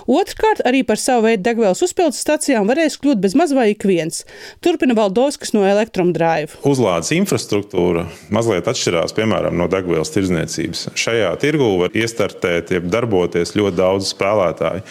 Otrkārt, 0.09 0.63
arī 0.69 0.85
par 0.87 1.01
savu 1.03 1.27
veidu 1.27 1.45
degvielas 1.49 1.83
uzpildes 1.85 2.21
stacijām 2.23 2.69
varēs 2.71 2.99
kļūt 3.03 3.21
bez 3.23 3.35
maz 3.39 3.53
vai 3.57 3.71
ik 3.73 3.85
viens. 3.89 4.23
Turpina 4.65 4.95
Valdovskis 4.99 5.53
no 5.57 5.65
Elektromdrive. 5.67 6.61
Uzlādes 6.69 7.11
infrastruktūra 7.17 8.07
mazliet 8.35 8.71
atšķirās 8.71 9.17
piemēram 9.19 9.59
no 9.59 9.67
degvielas 9.71 10.13
tirdzniecības. 10.15 10.87
Šajā 10.99 11.33
tirgū 11.43 11.73
var 11.83 11.99
iestartēt, 11.99 12.73
jeb 12.77 12.89
darboties 12.93 13.57
ļoti 13.59 13.81
daudz 13.83 14.13
spēlētāju 14.15 14.38
spēlētāji 14.39 14.83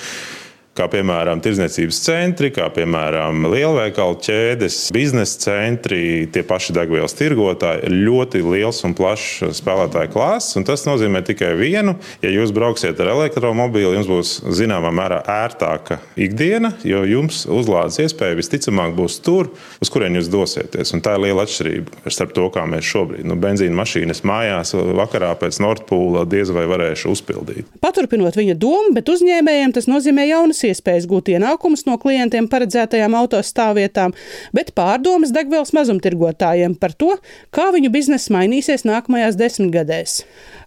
kā 0.77 0.87
piemēram 0.91 1.41
tirdzniecības 1.43 1.99
centri, 2.05 2.51
kā 2.55 2.67
piemēram 2.73 3.47
lielveikalu 3.51 4.19
ķēdes, 4.27 4.79
biznesa 4.95 5.41
centri, 5.47 6.27
tie 6.33 6.43
paši 6.47 6.75
degvielas 6.77 7.15
tirgotāji. 7.17 7.87
Ir 7.87 7.95
ļoti 8.07 8.43
liels 8.45 8.83
un 8.87 8.95
plašs 8.97 9.57
spēlētāju 9.59 10.13
klāsts. 10.13 10.57
Tas 10.67 10.85
nozīmē 10.87 11.23
tikai 11.25 11.53
vienu. 11.59 11.95
Ja 12.23 12.31
jūs 12.33 12.53
brauksiet 12.55 12.99
ar 13.03 13.11
elektromobīlu, 13.13 13.95
jums 13.97 14.09
būs 14.11 14.33
zināmā 14.57 14.91
mērā 14.95 15.21
ērtāka 15.31 15.99
ikdiena, 16.19 16.73
jo 16.87 17.03
jums 17.07 17.45
uzlādes 17.49 17.99
iespēja 18.03 18.37
visticamāk 18.37 18.95
būs 18.97 19.19
tur, 19.25 19.51
uz 19.81 19.91
kurien 19.93 20.17
jūs 20.19 20.31
dosieties. 20.33 20.93
Un 20.95 21.03
tā 21.05 21.15
ir 21.17 21.25
liela 21.27 21.45
atšķirība 21.47 22.13
starp 22.13 22.35
to, 22.37 22.47
kā 22.53 22.65
mēs 22.69 22.87
šobrīd. 22.87 23.25
Nu, 23.27 23.37
benzīna 23.39 23.77
mašīnas 23.77 24.23
mājās 24.27 24.75
vakarā 24.75 25.33
pēc 25.39 25.61
Nordpūla 25.63 26.25
diez 26.29 26.51
vai 26.53 26.67
varēšu 26.69 27.13
uzpildīt. 27.13 27.69
Paturpinot 27.83 28.37
viņa 28.37 28.57
domu, 28.59 28.93
bet 28.97 29.09
uzņēmējiem 29.11 29.75
tas 29.75 29.89
nozīmē 29.89 30.27
jaunas 30.29 30.63
iespējas 30.71 31.07
gūt 31.09 31.31
ienākumus 31.33 31.85
no 31.87 31.97
klientiem 32.01 32.49
paredzētajām 32.51 33.15
autostāvvietām, 33.17 34.15
bet 34.55 34.73
pārdomas 34.77 35.33
degvielas 35.35 35.73
mazumtirgotājiem 35.77 36.77
par 36.79 36.95
to, 36.97 37.15
kā 37.55 37.69
viņu 37.75 37.91
biznesa 37.93 38.33
mainīsies 38.35 38.85
nākamajās 38.87 39.39
desmitgadēs. 39.39 40.19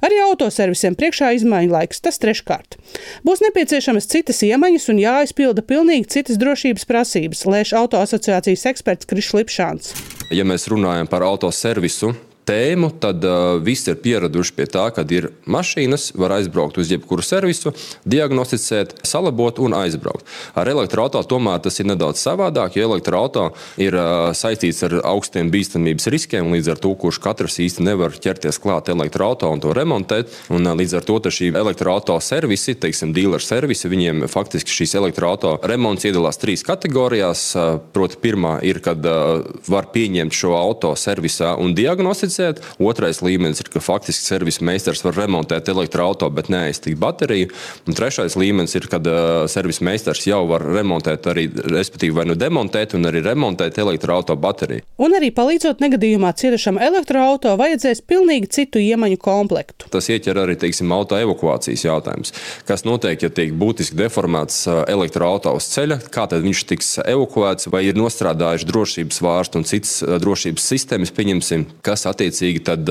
Arī 0.04 0.22
autoservisiem 0.24 0.96
priekšā 0.96 1.34
izmaiņu 1.36 1.74
laiks, 1.74 2.00
tas 2.04 2.20
treškārt. 2.22 2.78
Būs 3.26 3.42
nepieciešamas 3.44 4.08
citas 4.10 4.40
iemaņas 4.46 4.88
un 4.92 5.02
jāizpilda 5.02 5.64
pilnīgi 5.66 6.08
citas 6.16 6.40
drošības 6.40 6.88
prasības, 6.88 7.44
lēš 7.44 7.74
auto 7.76 8.00
asociācijas 8.00 8.66
eksperts 8.72 9.08
Krišs 9.10 9.36
Lipšāns. 9.36 9.94
Ja 10.32 10.46
mēs 10.48 10.68
runājam 10.70 11.10
par 11.10 11.26
autoservisu, 11.26 12.14
tēmu, 12.50 12.90
tad 13.02 13.24
uh, 13.26 13.58
visi 13.62 13.92
ir 13.92 13.98
pieraduši 14.02 14.54
pie 14.56 14.66
tā, 14.70 14.88
ka 14.94 15.04
ir 15.14 15.30
mašīnas, 15.50 16.10
var 16.18 16.34
aizbraukt 16.38 16.80
uz 16.80 16.90
jebkuru 16.90 17.24
servisu, 17.24 17.72
diagnosticēt, 18.10 18.96
salabot 19.06 19.60
un 19.62 19.76
aizbraukt. 19.78 20.26
Ar 20.58 20.70
elektroautorātu 20.70 21.30
tomēr 21.34 21.60
tas 21.62 21.78
ir 21.80 21.90
nedaudz 21.90 22.22
savādāk, 22.22 22.78
jo 22.78 22.88
elektroautorāts 22.90 23.78
ir 23.80 23.96
uh, 23.98 24.30
saistīts 24.36 24.82
ar 24.86 24.98
augstiem 25.12 25.52
bīstamības 25.52 26.08
riskiem, 26.12 26.50
līdz 26.54 26.72
ar 26.74 26.82
to, 26.82 26.94
kurš 26.98 27.20
katrs 27.22 27.60
īsti 27.62 27.86
nevar 27.86 28.16
ķerties 28.16 28.58
klāt 28.62 28.90
elektroautorātu 28.90 29.54
un 29.54 29.62
to 29.62 29.74
remontēt. 29.76 30.34
Un, 30.50 30.66
uh, 30.66 30.74
līdz 30.78 30.98
ar 30.98 31.06
to 31.06 31.20
šī 31.30 31.52
elektroautorāta 31.52 32.18
servisi, 32.24 32.74
teiksim, 32.80 33.14
dealer 33.14 33.44
servisi, 33.44 33.90
viņiem 33.90 34.26
faktiski 34.30 34.80
šīs 34.80 34.96
elektroautorāta 34.98 35.70
remonts 35.70 36.08
iedalās 36.08 36.40
trīs 36.40 36.66
kategorijās. 36.66 37.46
Uh, 37.54 37.78
proti, 37.94 38.18
pirmā 38.22 38.58
ir, 38.66 38.82
kad 38.84 39.04
uh, 39.06 39.44
var 39.70 39.90
pieņemt 39.94 40.34
šo 40.34 40.56
auto 40.58 40.94
servisā 40.98 41.54
un 41.60 41.76
diagnosticēt 41.78 42.39
certificēt. 42.40 42.80
Otrais 42.80 43.20
līmenis 43.22 43.60
ir, 43.60 43.68
ka 43.72 43.80
faktiski 43.82 44.24
servisa 44.24 44.64
meistars 44.64 45.04
var 45.04 45.16
remontēt 45.18 45.68
elektroautorātu, 45.68 46.34
bet 46.34 46.50
neaizstīt 46.52 46.98
bateriju. 47.00 47.50
Un 47.86 47.96
trešais 47.96 48.36
līmenis 48.36 48.74
ir, 48.76 48.88
kad 48.90 49.06
uh, 49.06 49.46
servisa 49.50 49.84
meistars 49.84 50.26
jau 50.26 50.42
var 50.48 50.64
remontēt, 50.64 51.26
arī, 51.30 51.48
respektīvi, 51.50 52.14
vai 52.16 52.26
nu 52.28 52.36
demontēt, 52.38 52.94
un 52.96 53.08
arī 53.08 53.22
remontēt 53.24 53.78
elektroautorātu 53.78 54.40
bateriju. 54.40 54.86
Un 55.00 55.16
arī 55.16 55.30
palīdzot 55.34 55.82
negadījumā 55.82 56.32
cietušam 56.36 56.80
elektroautorātam, 56.80 57.58
vajadzēs 57.60 58.02
pilnīgi 58.08 58.50
citu 58.52 58.80
iemaņu 58.82 59.20
komplektu. 59.20 59.90
Tas 59.92 60.08
ieķer 60.12 60.42
arī 60.44 60.56
teiksim, 60.60 60.90
auto 60.94 61.18
evakuācijas 61.18 61.86
jautājums. 61.86 62.34
Kas 62.68 62.84
notiek, 62.88 63.20
ja 63.22 63.30
tiek 63.32 63.52
būtiski 63.58 63.98
deformēts 63.98 64.64
elektroautorāts 64.88 65.70
ceļa, 65.74 66.00
kā 66.12 66.26
tad 66.30 66.44
viņš 66.44 66.64
tiks 66.72 66.92
evakuēts, 67.04 67.70
vai 67.72 67.84
ir 67.88 67.98
nostrādājuši 67.98 68.68
drošības 68.70 69.20
vārstu 69.24 69.60
un 69.60 69.68
citas 69.68 69.98
drošības 70.22 70.68
sistēmas, 70.72 71.14
pieņemsim, 71.16 71.66
kas 71.86 72.06
attiecas 72.08 72.29
attiecīgi 72.30 72.62
tad, 72.64 72.90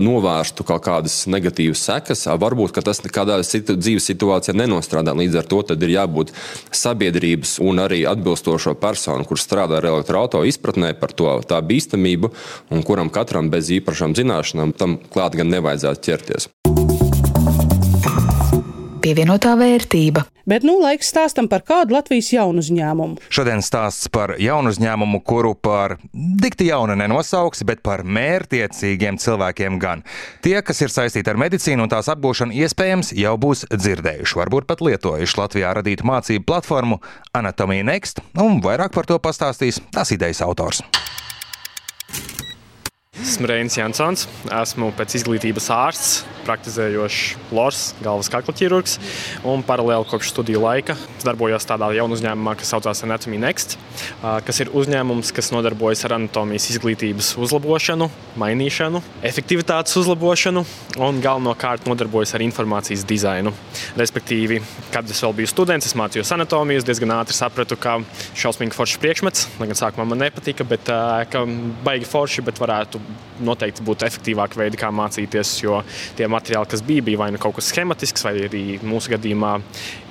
novērstu 0.00 0.66
kaut 0.68 0.84
kādas 0.84 1.24
negatīvas 1.30 1.82
sekas. 1.88 2.26
Varbūt 2.40 2.82
tas 2.84 3.00
kādā 3.04 3.40
situ, 3.46 3.78
dzīves 3.78 4.08
situācijā 4.12 4.56
nenostrādā. 4.56 5.14
Līdz 5.16 5.40
ar 5.40 5.48
to 5.48 5.62
ir 5.74 5.94
jābūt 5.96 6.34
sabiedrības 6.74 7.58
un 7.64 7.82
arī 7.84 8.04
atbilstošo 8.08 8.76
personu, 8.80 9.24
kurš 9.28 9.46
strādā 9.48 9.80
ar 9.80 9.88
elektroautorātu 9.94 10.48
izpratnē 10.50 10.94
par 10.98 11.14
to 11.16 11.30
tā 11.48 11.60
bīstamību, 11.64 12.32
un 12.70 12.84
kuram 12.86 13.10
katram 13.10 13.50
bez 13.50 13.72
īpašām 13.80 14.16
zināšanām 14.18 14.76
tam 14.76 14.98
klāt 15.12 15.38
gan 15.38 15.50
nevajadzētu 15.54 16.10
ķerties 16.10 16.52
pievienotā 19.04 19.52
vērtība. 19.60 20.24
Bet 20.48 20.64
nu 20.64 20.74
laiks 20.80 21.08
stāstam 21.12 21.46
par 21.48 21.62
kādu 21.64 21.94
Latvijas 21.96 22.28
jaunu 22.34 22.60
uzņēmumu. 22.60 23.20
Šodien 23.32 23.62
stāsts 23.64 24.10
par 24.12 24.34
jaunu 24.40 24.72
uzņēmumu, 24.74 25.22
kuru 25.24 25.54
par 25.56 25.96
dikti 26.12 26.68
jaunu 26.68 26.96
nenosauks, 27.00 27.64
bet 27.68 27.80
par 27.84 28.04
mērķiecīgiem 28.04 29.20
cilvēkiem 29.20 29.78
gan. 29.80 30.04
Tie, 30.44 30.56
kas 30.64 30.84
ir 30.84 30.92
saistīti 30.92 31.32
ar 31.32 31.40
medicīnu 31.40 31.86
un 31.86 31.92
tās 31.92 32.10
apgūšanu, 32.12 32.56
iespējams 32.64 33.14
jau 33.16 33.34
būs 33.40 33.66
dzirdējuši, 33.72 34.40
varbūt 34.42 34.68
pat 34.68 34.84
lietojuši 34.84 35.40
Latvijā 35.40 35.72
radītu 35.80 36.08
mācību 36.08 36.48
platformu 36.48 37.00
Anatomija 37.32 37.88
Next, 37.88 38.20
un 38.36 38.60
vairāk 38.64 38.92
par 38.96 39.08
to 39.08 39.20
pastāstīs 39.20 39.80
tās 39.96 40.12
idejas 40.12 40.44
autors. 40.44 40.84
Esmu 43.14 43.46
Reinis 43.46 43.76
Jansons, 43.78 44.24
esmu 44.50 44.88
pēc 44.98 45.12
izglītības 45.20 45.68
ārsts, 45.70 46.14
praktizējošs 46.44 47.52
LORS, 47.54 47.82
galvas 48.02 48.28
kakla 48.28 48.52
ķirurgs. 48.58 48.96
Un 49.46 49.62
paralēli 49.64 50.08
kopš 50.10 50.32
studiju 50.32 50.64
laika 50.64 50.96
darbojos 51.22 51.64
tādā 51.64 51.92
jaunā 51.94 52.18
uzņēmumā, 52.18 52.56
kas 52.58 52.72
saucās 52.74 53.04
Anatomy 53.06 53.38
Next, 53.40 53.76
kas 54.20 54.58
ir 54.60 54.72
uzņēmums, 54.76 55.30
kas 55.36 55.52
nodarbojas 55.54 56.02
ar 56.08 56.16
anatomijas 56.18 56.66
izglītības 56.74 57.30
uzlabošanu, 57.40 58.10
mainīšanu, 58.42 59.00
efektivitātes 59.30 59.94
uzlabošanu 60.02 60.64
un 61.06 61.22
galvenokārt 61.24 61.86
nodarbojas 61.88 62.34
ar 62.34 62.44
informācijas 62.44 63.06
dizainu. 63.08 63.54
Respektīvi, 63.96 64.58
kad 64.92 65.08
es 65.08 65.22
vēl 65.24 65.38
biju 65.38 65.52
students, 65.54 65.86
es 65.88 65.96
mācījos 65.96 66.34
anatomiju, 66.34 66.82
diezgan 66.84 67.14
ātri 67.20 67.38
sapratu, 67.38 67.78
ka 67.78 68.00
šausmīgi 68.34 68.76
foršs 68.76 69.00
priekšmets, 69.00 69.48
lai 69.62 69.70
gan 69.70 69.80
sākumā 69.80 70.10
man 70.10 70.24
nepatika, 70.26 70.66
bet 70.68 70.92
ka 71.30 71.46
baigi 71.86 72.10
forši, 72.10 72.44
bet 72.44 72.60
varētu 72.60 73.03
noteikti 73.42 73.82
būtu 73.84 74.06
efektīvāki 74.06 74.58
veidi, 74.58 74.78
kā 74.78 74.90
mācīties, 74.94 75.54
jo 75.64 75.80
tie 76.18 76.28
materiāli, 76.30 76.68
kas 76.70 76.82
bija, 76.86 77.02
bija 77.06 77.20
vai 77.24 77.30
nu 77.34 77.40
kaut 77.42 77.56
kas 77.58 77.70
schematisks, 77.72 78.24
vai 78.26 78.34
arī 78.46 78.62
mūsu 78.84 79.10
gadījumā 79.14 79.56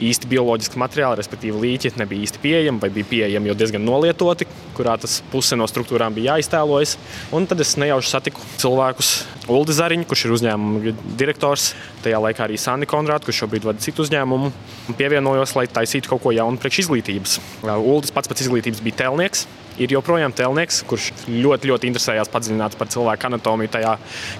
īsti 0.03 0.29
bioloģiski 0.31 0.81
materiāli, 0.81 1.19
respektīvi 1.21 1.61
līķi, 1.63 1.93
nebija 2.01 2.27
īsti 2.27 2.41
pieejami, 2.43 2.81
vai 2.83 2.91
bija 2.93 3.09
pieejami 3.13 3.51
jau 3.51 3.57
diezgan 3.59 3.85
nolietoti, 3.87 4.47
kurā 4.77 4.97
tas 4.99 5.21
puse 5.31 5.57
no 5.59 5.67
struktūrām 5.69 6.15
bija 6.15 6.33
jāiztēlojas. 6.33 6.97
Un 7.35 7.47
tad 7.47 7.63
es 7.63 7.75
nejauši 7.79 8.11
satiku 8.11 8.43
cilvēkus, 8.61 9.13
Uldi 9.53 9.75
Zariņu, 9.75 10.07
kurš 10.07 10.27
ir 10.27 10.35
uzņēmuma 10.37 10.93
direktors, 11.19 11.73
tajā 12.03 12.19
laikā 12.23 12.45
arī 12.45 12.59
Sani 12.59 12.87
Konrādu, 12.89 13.27
kurš 13.27 13.43
šobrīd 13.43 13.67
vada 13.67 13.83
citu 13.83 14.05
uzņēmumu, 14.05 14.53
pievienojos, 14.99 15.55
lai 15.59 15.67
taisītu 15.71 16.11
kaut 16.11 16.23
ko 16.23 16.35
jaunu 16.35 16.59
priekš 16.61 16.85
izglītības. 16.85 17.39
Uldis 17.63 18.15
pats 18.15 18.31
pēc 18.31 18.45
izglītības 18.45 18.83
bija 18.83 19.03
telnieks 19.03 19.47
ir 19.81 19.93
joprojām 19.95 20.33
telnieks, 20.35 20.81
kurš 20.87 21.09
ļoti, 21.27 21.69
ļoti 21.71 21.89
interesējās 21.89 22.31
padziļināt 22.33 22.77
par 22.79 22.89
cilvēku 22.93 23.29
anatomiju 23.29 23.73
tajā 23.73 23.93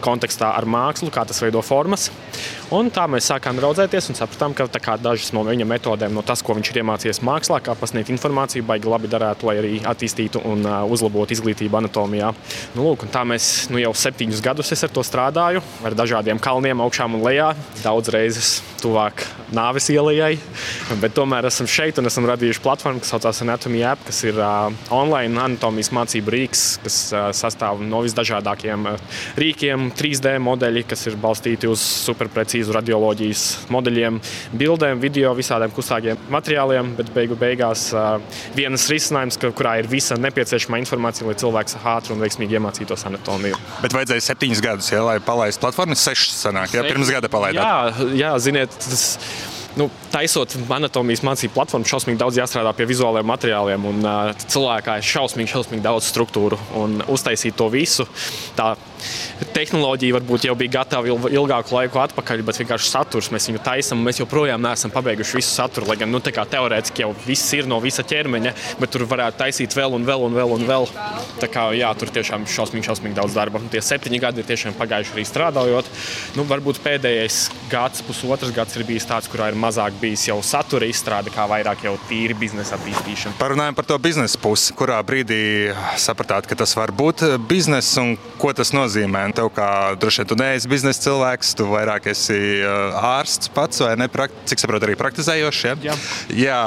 kontekstā 0.04 0.54
ar 0.58 0.68
mākslu, 0.70 1.12
kā 1.14 1.26
tas 1.28 1.42
veido 1.44 1.64
formas. 1.66 2.10
Un 2.74 2.90
tā 2.94 3.06
mēs 3.12 3.28
sākām 3.30 3.60
raudzēties 3.62 4.10
un 4.10 4.18
sapratām, 4.18 4.56
ka 4.58 4.98
dažas 4.98 5.34
no 5.36 5.44
viņa 5.46 5.68
metodēm, 5.70 6.14
no 6.16 6.24
tas, 6.26 6.42
ko 6.42 6.56
viņš 6.58 6.72
ir 6.72 6.82
iemācījies 6.82 7.22
mākslā, 7.26 7.60
kā 7.64 7.76
pasniegt 7.78 8.10
informāciju, 8.14 8.66
baigi 8.66 8.90
labi 8.90 9.12
darētu, 9.12 9.50
lai 9.50 9.58
arī 9.62 9.74
attīstītu 9.86 10.42
un 10.50 10.66
uzlabotu 10.90 11.38
izglītību 11.38 11.84
anatomijā. 11.84 12.34
Nu, 12.74 12.88
lūk, 12.88 13.06
tā 13.14 13.22
mēs 13.30 13.70
nu, 13.74 13.82
jau 13.84 13.94
septiņus 13.94 14.42
gadus 14.44 14.74
ar 14.74 14.94
to 14.94 15.06
strādāju, 15.06 15.62
ar 15.86 15.98
dažādiem 15.98 16.42
kalniem, 16.42 16.82
augšām 16.82 17.20
un 17.20 17.28
lejā, 17.28 17.54
daudz 17.84 18.10
reizes 18.14 18.56
tuvāk 18.84 19.24
nāves 19.56 19.88
ielai. 19.94 20.36
Tomēr 21.14 21.48
esam 21.50 21.70
šeit 21.70 22.00
un 22.02 22.10
esam 22.10 22.28
radījuši 22.30 22.62
platformu, 22.64 23.02
kas 23.04 23.14
saucās 23.14 23.42
Anatomija 23.46 23.94
App, 23.94 24.06
kas 24.08 24.24
ir 24.28 24.40
uh, 24.40 24.70
online 24.94 25.40
anatomijas 25.40 25.92
mācību 25.96 26.34
rīks, 26.34 26.64
kas 26.84 26.98
sastāv 27.38 27.82
no 27.86 28.04
visdažādākajiem 28.06 28.88
rīkiem, 29.40 29.90
3D 29.98 30.36
modeļi, 30.44 30.86
kas 30.90 31.08
ir 31.10 31.18
balstīti 31.22 31.70
uz 31.70 31.82
superprecīzu 32.04 32.76
radioloģijas 32.76 33.46
modeļiem, 33.74 34.20
bildēm, 34.60 35.02
video, 35.04 35.34
visādiem 35.38 35.74
kustāgiem 35.74 36.20
materiāliem, 36.34 36.94
bet 36.98 37.12
beigu 37.16 37.38
beigās 37.40 37.90
vienas 38.58 38.88
risinājums, 38.92 39.40
kurā 39.44 39.78
ir 39.82 39.90
visa 39.92 40.18
nepieciešamā 40.20 40.82
informācija, 40.84 41.28
lai 41.30 41.38
cilvēks 41.40 41.80
ātri 41.96 42.16
un 42.16 42.24
veiksmīgi 42.24 42.60
iemācītos 42.60 43.08
anatomiju. 43.10 43.60
Bet 43.84 43.96
vajadzēja 43.96 44.28
septiņus 44.30 44.64
gadus, 44.64 44.92
ja, 44.94 45.04
lai 45.06 45.18
palaistu 45.24 45.64
platformu. 45.64 45.98
Sešas 46.00 46.42
sanāk, 46.48 46.74
ja 46.76 46.84
pirms 46.88 47.12
gada 47.14 47.30
palaidāt. 47.32 47.64
Jā, 47.64 48.10
jā 48.18 48.32
ziniet, 48.44 48.73
tas 48.82 49.06
nu, 49.80 49.88
taisot 50.14 50.56
anatomijas 50.74 51.24
mācību 51.26 51.56
platformu, 51.56 51.88
šausmīgi 51.90 52.20
daudz 52.22 52.38
jāstrādā 52.38 52.74
pie 52.78 52.88
vizuāliem 52.90 53.28
materiāliem. 53.30 53.88
Un, 53.90 54.02
uh, 54.06 54.46
cilvēkā 54.54 55.00
ir 55.00 55.08
šausmīgi, 55.10 55.52
šausmīgi 55.54 55.86
daudz 55.86 56.10
struktūru 56.12 56.60
un 56.80 57.00
uztaisīt 57.14 57.58
to 57.60 57.70
visu. 57.74 58.06
Tā 58.58 58.74
tehnoloģija 59.54 60.18
varbūt 60.18 60.48
jau 60.48 60.56
bija 60.58 60.80
gatava 60.80 61.10
ilgāku 61.30 61.76
laiku 61.76 62.02
atpakaļ, 62.04 62.44
bet 62.48 62.60
vienkārši 62.62 62.90
saturs 62.90 63.30
mēs 63.34 63.48
viņu 63.50 63.62
taisām. 63.66 64.02
Mēs 64.04 64.22
joprojām 64.22 64.62
neesam 64.64 64.94
pabeiguši 64.94 65.40
visu 65.40 65.54
saturu. 65.54 65.90
Lai 65.90 65.98
gan 66.02 66.12
nu, 66.12 66.22
teorētiski 66.24 67.04
jau 67.06 67.12
viss 67.26 67.54
ir 67.58 67.70
no 67.70 67.80
visa 67.84 68.06
ķermeņa, 68.08 68.54
bet 68.82 68.94
tur 68.94 69.06
varētu 69.10 69.42
taisīt 69.44 69.76
vēl 69.78 69.98
un 69.98 70.08
vēl 70.08 70.28
un 70.28 70.38
vēl. 70.38 70.56
Un 70.58 70.68
vēl. 70.70 70.88
Tā 71.42 71.50
kā, 71.52 71.68
jā, 71.78 71.90
tur 71.98 72.12
tiešām 72.14 72.46
ir 72.46 72.54
šausmīgi, 72.54 72.86
šausmīgi 72.88 73.18
daudz 73.18 73.38
darba. 73.38 73.62
Un 73.62 73.72
tie 73.74 73.82
septiņi 73.84 74.22
gadi 74.22 74.44
ir 74.44 74.50
tiešām 74.50 74.78
pagājuši 74.80 75.16
arī 75.16 75.26
strādājot. 75.28 75.90
Nu, 76.38 76.46
varbūt 76.50 76.82
pēdējais 76.84 77.40
gads, 77.72 78.04
pusotrs 78.06 78.54
gads 78.56 78.78
ir 78.78 78.86
bijis 78.88 79.08
tāds, 79.10 79.30
kurā 79.32 79.50
ir 79.52 79.60
mazāk 79.60 79.98
bijis 80.02 80.28
jau 80.30 80.40
satura 80.46 80.90
izstrāde, 80.90 81.34
kā 81.34 81.48
vairāk 81.50 81.86
jau 81.88 81.96
tīri 82.10 82.38
biznesa 82.38 82.78
attīstīšana. 82.78 83.38
Parunājam 83.42 83.78
par 83.78 83.90
to 83.90 83.98
biznesa 84.02 84.40
pusi. 84.42 84.76
Kurā 84.78 85.00
brīdī 85.06 85.42
sapratāt, 86.02 86.48
ka 86.50 86.58
tas 86.60 86.76
var 86.78 86.94
būt 86.96 87.26
bizness 87.50 87.98
un 88.02 88.16
ko 88.42 88.54
tas 88.56 88.74
nozīmē? 88.76 88.93
Nozīmē. 88.94 89.24
Tev 89.34 89.50
kā 89.54 89.96
droši 90.00 90.22
vien 90.22 90.30
tu 90.30 90.38
neesi 90.38 90.70
biznesa 90.70 91.02
cilvēks, 91.08 91.54
tu 91.58 91.68
vairāk 91.72 92.10
esi 92.12 92.38
ārsts 92.64 93.50
pats 93.54 93.82
vai 93.82 93.96
ne? 93.98 94.10
Cik 94.46 94.62
saprotu, 94.62 94.88
arī 94.88 94.96
praktizējošs. 95.00 95.64
Ja? 95.66 95.76
Jā. 95.82 95.96
Jā, 96.30 96.60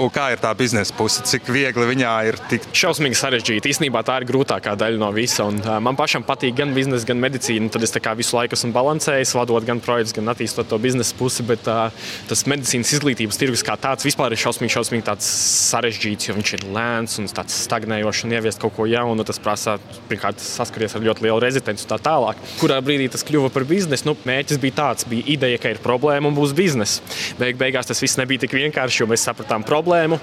un 0.00 0.10
kā 0.12 0.30
ir 0.32 0.40
tā 0.42 0.52
biznesa 0.56 0.94
puse? 0.96 1.22
Cik 1.28 1.48
viegli 1.52 1.86
viņā 1.90 2.12
ir 2.30 2.38
tikt? 2.50 2.70
Šausmīgi 2.74 3.18
sarežģīti. 3.18 3.72
Īsnībā 3.74 4.04
tā 4.06 4.18
ir 4.20 4.28
grūtākā 4.28 4.74
daļa 4.80 5.00
no 5.00 5.10
visa. 5.14 5.46
Un, 5.50 5.60
uh, 5.62 5.78
man 5.84 5.98
pašam 5.98 6.24
patīk 6.26 6.56
gan 6.58 6.72
biznesa, 6.76 7.06
gan 7.08 7.20
medicīna. 7.22 7.70
Tad 7.72 7.84
es 7.84 7.94
visu 7.94 8.38
laiku 8.38 8.56
esmu 8.56 8.72
balansējis, 8.74 9.34
vadot 9.36 9.66
gan 9.66 9.82
projektus, 9.84 10.14
gan 10.16 10.32
attīstot 10.32 10.70
to 10.70 10.78
biznesa 10.80 11.16
pusi. 11.18 11.44
Bet 11.46 11.68
uh, 11.70 11.92
tas 12.30 12.44
medicīnas 12.50 12.94
izglītības 12.96 13.40
tirgus 13.40 13.64
kā 13.66 13.76
tāds 13.80 14.06
vispār 14.06 14.34
ir 14.34 14.40
šausmīgi, 14.40 14.74
šausmīgi 14.78 15.16
sarežģīts, 15.28 16.30
jo 16.30 16.38
viņš 16.38 16.54
ir 16.58 16.66
lēns 16.74 17.18
un 17.20 17.28
stagnējošs 17.30 18.24
un 18.26 18.36
ieviest 18.38 18.62
kaut 18.62 18.76
ko 18.78 18.88
jaunu. 18.90 19.26
Tas 19.26 19.42
prasa 19.42 19.76
pirmkārt 20.08 20.42
saskaries 20.42 20.96
ar 20.96 21.04
ļoti 21.04 21.26
lielu 21.26 21.42
rezidenci 21.74 21.84
biznesu 21.84 21.90
tā 21.90 21.98
tālāk. 21.98 22.36
Kurā 22.60 22.80
brīdī 22.82 23.10
tas 23.10 23.24
kļuva 23.24 23.50
par 23.52 23.64
biznesu? 23.64 24.06
Nu, 24.06 24.16
mērķis 24.24 24.60
bija 24.60 24.74
tāds, 24.74 25.06
bija 25.08 25.24
ideja, 25.26 25.58
ka 25.58 25.70
ir 25.70 25.82
problēma 25.82 26.28
un 26.28 26.34
būs 26.34 26.54
biznesa. 26.54 27.02
Beig 27.38 27.56
beigās 27.56 27.86
tas 27.86 28.00
viss 28.00 28.18
nebija 28.18 28.44
tik 28.44 28.54
vienkārši, 28.54 29.02
jo 29.02 29.08
mēs 29.10 29.24
sapratām 29.26 29.64
problēmu. 29.64 30.18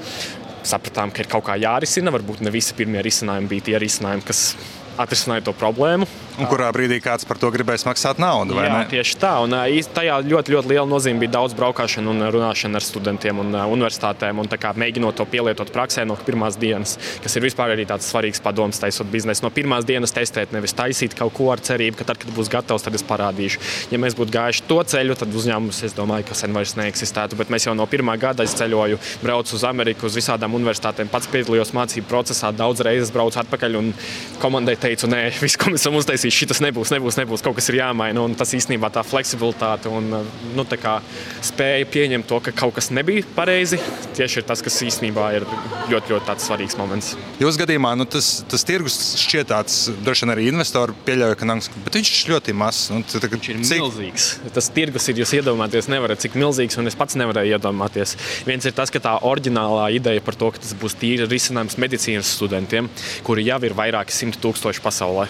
Sapratām, 0.64 1.12
ka 1.12 1.24
ir 1.24 1.30
kaut 1.30 1.46
kā 1.46 1.58
jārisina. 1.58 2.12
Varbūt 2.12 2.42
ne 2.42 2.52
visi 2.52 2.76
pirmie 2.78 3.02
risinājumi 3.02 3.50
bija 3.50 3.72
tie 3.72 3.80
risinājumi, 3.82 4.26
kas 4.26 4.56
atrisināja 5.00 5.48
to 5.50 5.56
problēmu. 5.58 6.08
Un 6.42 6.48
kurā 6.50 6.70
brīdī 6.74 6.98
kāds 7.04 7.26
par 7.28 7.38
to 7.38 7.52
gribēs 7.54 7.84
maksāt 7.86 8.20
naudu? 8.22 8.56
Jā, 8.58 8.72
ne? 8.72 8.86
tieši 8.90 9.18
tā. 9.20 9.34
Un, 9.44 9.54
tajā 9.94 10.18
ļoti, 10.26 10.54
ļoti 10.56 10.72
liela 10.72 10.88
nozīme 10.90 11.22
bija 11.22 11.36
daudz 11.36 11.56
braukšana 11.58 12.10
un 12.10 12.26
runāšana 12.34 12.80
ar 12.80 12.86
studentiem 12.86 13.42
un 13.44 13.54
universitātēm. 13.60 14.40
Un, 14.42 14.50
kā, 14.62 14.72
mēģinot 14.78 15.20
to 15.20 15.28
pielietot 15.30 15.70
praksē 15.76 16.06
no 16.08 16.16
pirmās 16.18 16.58
dienas, 16.62 16.96
kas 17.22 17.36
ir 17.38 17.46
vispār 17.46 17.76
arī 17.76 17.86
tāds 17.90 18.08
svarīgs 18.10 18.42
padoms, 18.44 18.80
taisot 18.82 19.12
biznesu. 19.12 19.46
No 19.46 19.52
pirmās 19.54 19.86
dienas 19.88 20.16
testēt, 20.16 20.56
nevis 20.56 20.74
taisīt 20.78 21.18
kaut 21.20 21.36
ko 21.38 21.52
ar 21.54 21.62
cerību, 21.62 22.00
ka 22.00 22.08
tad, 22.10 22.22
kad 22.24 22.34
būs 22.34 22.50
gatavs, 22.52 22.88
tad 22.88 22.98
es 22.98 23.06
parādīšu. 23.06 23.62
Ja 23.94 24.02
mēs 24.02 24.18
būtu 24.18 24.34
gājuši 24.34 24.66
to 24.72 24.80
ceļu, 24.94 25.20
tad 25.20 25.36
uzņēmums, 25.36 25.84
es 25.88 25.98
domāju, 25.98 26.30
ka 26.32 26.40
sen 26.40 26.56
vairs 26.56 26.78
neeksistētu. 26.80 27.38
Bet 27.40 27.54
mēs 27.54 27.68
jau 27.68 27.76
no 27.78 27.86
pirmā 27.92 28.16
gada 28.22 28.48
ceļoju, 28.48 28.98
braucu 29.22 29.58
uz 29.60 29.68
Ameriku, 29.68 30.08
uz 30.10 30.18
visādām 30.18 30.58
universitātēm, 30.58 31.12
pats 31.12 31.30
piedalījos 31.32 31.76
mācību 31.78 32.10
procesā, 32.10 32.50
daudz 32.56 32.82
reizes 32.88 33.14
braucu 33.14 33.42
atpakaļ 33.44 33.78
un 33.80 33.94
komandai 34.42 34.78
teicu, 34.82 35.10
nē, 35.12 35.22
viss, 35.44 35.60
ko 35.60 35.72
mēs 35.74 35.84
esam 35.84 35.98
uztaisījuši 36.00 36.46
šis 36.46 36.64
nebūs, 36.66 36.94
nebūs, 36.94 37.20
nebūs, 37.22 37.44
kaut 37.46 37.58
kas 37.60 37.70
ir 37.72 37.80
jāmaina. 37.82 38.24
Un 38.26 38.36
tas 38.38 38.54
īstenībā 38.58 38.92
tā 38.94 39.04
fleksibilitāte 39.06 39.92
un 39.92 40.10
nu, 40.56 40.66
tā 40.68 40.98
spēja 41.46 41.88
pieņemt 41.92 42.28
to, 42.30 42.40
ka 42.46 42.54
kaut 42.64 42.76
kas 42.78 42.92
nebija 42.94 43.26
pareizi, 43.36 43.80
tieši 44.18 44.42
ir 44.42 44.48
tas, 44.48 44.64
kas 44.64 44.80
īstenībā 44.86 45.28
ir 45.38 45.46
ļoti, 45.92 46.14
ļoti 46.16 46.38
svarīgs 46.46 46.78
moments. 46.80 47.14
Jūsu 47.42 47.62
gadījumā 47.62 47.94
nu, 48.00 48.08
tas, 48.10 48.32
tas 48.50 48.66
tirgus 48.68 48.98
šķiet 49.22 49.52
tāds, 49.52 49.78
droši 50.06 50.26
vien 50.26 50.34
arī 50.36 50.48
investori 50.52 50.96
pieļauj, 51.08 51.36
ka 51.40 51.48
nāks, 51.50 51.70
bet 51.86 52.00
viņš 52.00 52.12
ir 52.14 52.34
ļoti 52.36 52.56
mazs. 52.58 52.90
Nu, 52.94 53.02
tā, 53.08 53.22
viņš 53.26 53.50
ir 53.52 53.60
cik... 53.62 53.82
milzīgs. 53.82 54.28
Tas 54.56 54.70
tirgus 54.74 55.08
ir, 55.12 55.22
jūs 55.22 55.36
iedomājaties, 55.40 55.90
nevarat, 55.92 56.22
cik 56.24 56.38
milzīgs, 56.40 56.78
un 56.82 56.90
es 56.90 56.98
pats 56.98 57.18
nevarēju 57.20 57.58
iedomāties. 57.58 58.16
Viens 58.48 58.68
ir 58.68 58.76
tas, 58.78 58.92
ka 58.94 59.02
tā 59.04 59.18
oriģinālā 59.28 59.90
ideja 59.98 60.24
par 60.26 60.38
to, 60.40 60.52
ka 60.54 60.62
tas 60.62 60.74
būs 60.78 60.98
tīri 61.02 61.28
risinājums 61.30 61.78
medicīnas 61.82 62.32
studentiem, 62.38 62.90
kuri 63.28 63.46
jau 63.48 63.60
ir 63.68 63.76
vairāki 63.78 64.16
simti 64.16 64.42
tūkstoši 64.42 64.71
pessoas 64.80 65.16
lá. 65.16 65.30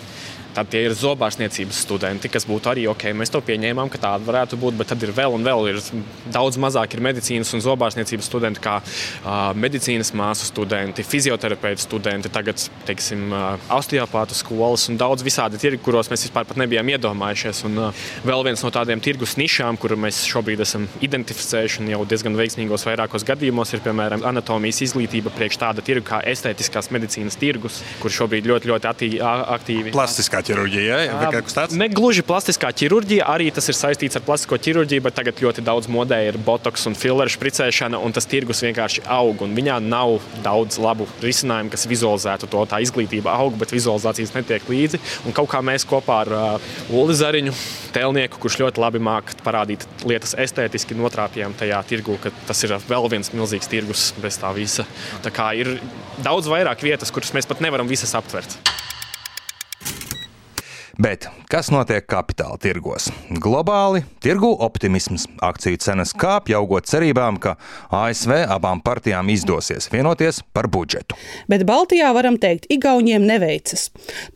Tad 0.52 0.68
tie 0.68 0.82
ir 0.84 0.96
zobārstniecības 0.98 1.78
studenti, 1.86 2.28
kas 2.32 2.44
būtu 2.48 2.72
arī 2.74 2.84
ok. 2.92 3.06
Mēs 3.16 3.32
to 3.32 3.40
pieņēmām, 3.48 3.88
ka 3.92 4.02
tāda 4.04 4.28
varētu 4.28 4.58
būt, 4.60 4.76
bet 4.82 4.90
tad 4.92 5.04
ir 5.06 5.14
vēl 5.16 5.38
un 5.38 5.46
vēl 5.48 5.70
ir 5.72 5.78
daudz 6.34 6.58
mazāk 6.60 6.98
ir 6.98 7.04
medicīnas 7.06 7.54
un 7.56 7.64
zobārstniecības 7.64 8.28
studenti, 8.28 8.60
kā 8.64 8.74
uh, 8.82 9.54
medicīnas 9.56 10.12
māsu 10.18 10.50
studenti, 10.50 11.06
fizioterapeitu 11.08 11.86
studenti, 11.86 12.32
tagad, 12.34 12.60
teiksim, 12.88 13.30
uh, 13.32 13.70
osteopātu 13.72 14.36
skolas 14.36 14.90
un 14.92 15.00
daudz 15.00 15.24
visādi 15.24 15.62
tirgi, 15.62 15.80
kuros 15.86 16.12
mēs 16.12 16.28
vispār 16.28 16.52
nebijām 16.60 16.92
iedomājušies. 16.98 17.64
Un 17.70 17.80
uh, 17.86 18.04
vēl 18.28 18.44
viens 18.50 18.66
no 18.66 18.74
tādiem 18.76 19.00
tirgus 19.04 19.38
nišām, 19.40 19.80
kuru 19.80 19.96
mēs 20.04 20.26
šobrīd 20.28 20.66
esam 20.68 20.90
identificējuši 21.00 21.86
un 21.86 21.94
jau 21.94 22.04
diezgan 22.12 22.36
veiksmīgos 22.36 22.86
vairākos 22.90 23.28
gadījumos, 23.32 23.72
ir 23.72 23.86
piemēram 23.88 24.28
anatomijas 24.28 24.84
izglītība 24.90 25.32
priekš 25.38 25.62
tāda 25.64 25.86
tirgu 25.86 26.10
kā 26.12 26.20
estētiskās 26.28 26.92
medicīnas 26.92 27.40
tirgus, 27.40 27.80
kur 28.04 28.12
šobrīd 28.12 28.52
ļoti, 28.52 28.74
ļoti 28.74 28.92
attī, 28.92 29.12
aktīvi. 29.22 29.96
Plastiskā 29.96 30.41
plastiskā 30.42 30.50
ķirurģija, 30.50 30.98
ja? 31.06 31.70
Ne 31.78 31.88
gluži 31.92 32.24
plastiskā 32.26 32.72
ķirurģija, 32.74 33.26
arī 33.30 33.50
tas 33.54 33.68
ir 33.70 33.78
saistīts 33.78 34.18
ar 34.18 34.24
plastisko 34.26 34.58
ķirurģiju, 34.58 35.04
bet 35.06 35.16
tagad 35.18 35.42
ļoti 35.42 35.64
daudz 35.66 35.90
modē 35.92 36.20
ir 36.28 36.38
botoks 36.38 36.88
un 36.90 36.96
filleru 36.98 37.32
špricēšana, 37.32 38.00
un 38.02 38.14
tas 38.16 38.28
tirgus 38.30 38.64
vienkārši 38.66 39.06
aug. 39.06 39.42
Viņā 39.42 39.80
nav 39.84 40.20
daudz 40.44 40.80
labu 40.82 41.08
risinājumu, 41.22 41.72
kas 41.74 41.88
vizualizētu 41.90 42.50
to. 42.52 42.66
Tā 42.72 42.82
izglītība 42.84 43.34
aug, 43.36 43.56
bet 43.60 43.74
vizualizācijas 43.74 44.34
netiek 44.36 44.68
līdzi. 44.70 45.02
Un 45.26 45.36
kaut 45.36 45.52
kā 45.52 45.62
mēs 45.66 45.86
kopā 45.88 46.22
ar 46.26 46.34
uh, 46.36 46.74
Ulu 46.94 47.16
Zariņu, 47.18 47.56
tēlnieku, 47.96 48.42
kurš 48.42 48.62
ļoti 48.64 48.82
labi 48.82 49.02
māca 49.04 49.38
parādīt 49.46 49.86
lietas 50.08 50.36
estētiski, 50.40 50.98
notrāpījām 50.98 51.56
tajā 51.60 51.82
tirgu, 51.90 52.18
ka 52.22 52.34
tas 52.50 52.64
ir 52.66 52.78
vēl 52.88 53.10
viens 53.12 53.34
milzīgs 53.36 53.70
tirgus 53.72 54.12
bez 54.22 54.40
tā 54.42 54.54
visa. 54.56 54.88
Tā 55.26 55.34
kā 55.34 55.52
ir 55.58 55.76
daudz 56.24 56.50
vairāk 56.52 56.84
vietas, 56.86 57.12
kuras 57.14 57.34
mēs 57.36 57.50
pat 57.50 57.64
nevaram 57.64 57.90
visas 57.90 58.16
aptvert. 58.18 58.60
Bet 61.02 61.24
kas 61.50 61.72
notiek 61.74 62.04
kapitāla 62.06 62.60
tirgos? 62.62 63.08
Globāli 63.42 64.04
tirgu 64.22 64.52
optimisms, 64.62 65.24
akciju 65.42 65.80
cenas 65.82 66.12
kāpj, 66.14 66.54
augot 66.60 66.86
cerībām, 66.86 67.40
ka 67.42 67.56
ASV 67.90 68.44
abām 68.54 68.84
partijām 68.86 69.32
izdosies 69.34 69.90
vienoties 69.90 70.44
par 70.54 70.68
budžetu. 70.70 71.18
Bet 71.50 71.64
Baltijā 71.66 72.12
varam 72.14 72.38
teikt, 72.38 72.68
Igauniem 72.70 73.26
neveicas. 73.26 73.88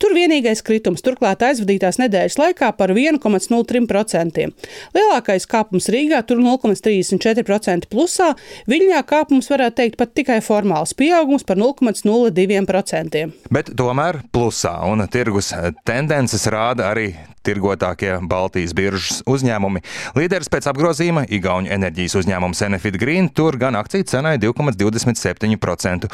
Tur 0.02 0.16
vienīgais 0.16 0.64
kritums 0.66 1.06
turklāt 1.06 1.44
aizvadītās 1.46 2.00
nedēļas 2.02 2.38
laikā 2.40 2.72
par 2.80 2.90
1,03%. 2.96 4.48
Lielākais 4.96 5.46
kāpums 5.46 5.86
Rīgā 5.94 6.24
tur 6.26 6.42
0,34% 6.42 7.86
plusā, 7.92 8.32
Viļņā 8.66 9.04
kāpums 9.06 9.52
varētu 9.54 9.84
teikt 9.84 10.00
pat 10.02 10.16
tikai 10.18 10.40
formāls 10.42 10.96
pieaugums 10.98 11.46
par 11.46 11.62
0,02%. 11.62 13.24
Bet 13.54 13.70
tomēr 13.78 14.24
plusā 14.34 14.74
un 14.90 15.06
tirgus 15.12 15.54
tendences 15.86 16.50
rāda 16.56 16.90
arī 16.90 17.12
tirgotākie 17.46 18.16
Baltijas 18.26 18.74
biržas 18.76 19.22
uzņēmumi. 19.28 19.82
Līderis 20.18 20.50
pēc 20.50 20.66
apgrozījuma- 20.72 21.22
Igaunijas 21.36 21.74
enerģijas 21.76 22.16
uzņēmums 22.20 22.62
Enefit 22.66 22.96
Green, 22.98 23.28
tur 23.28 23.56
gan 23.60 23.74
akciju 23.78 24.04
cenai 24.04 24.38
2,27% 24.42 26.08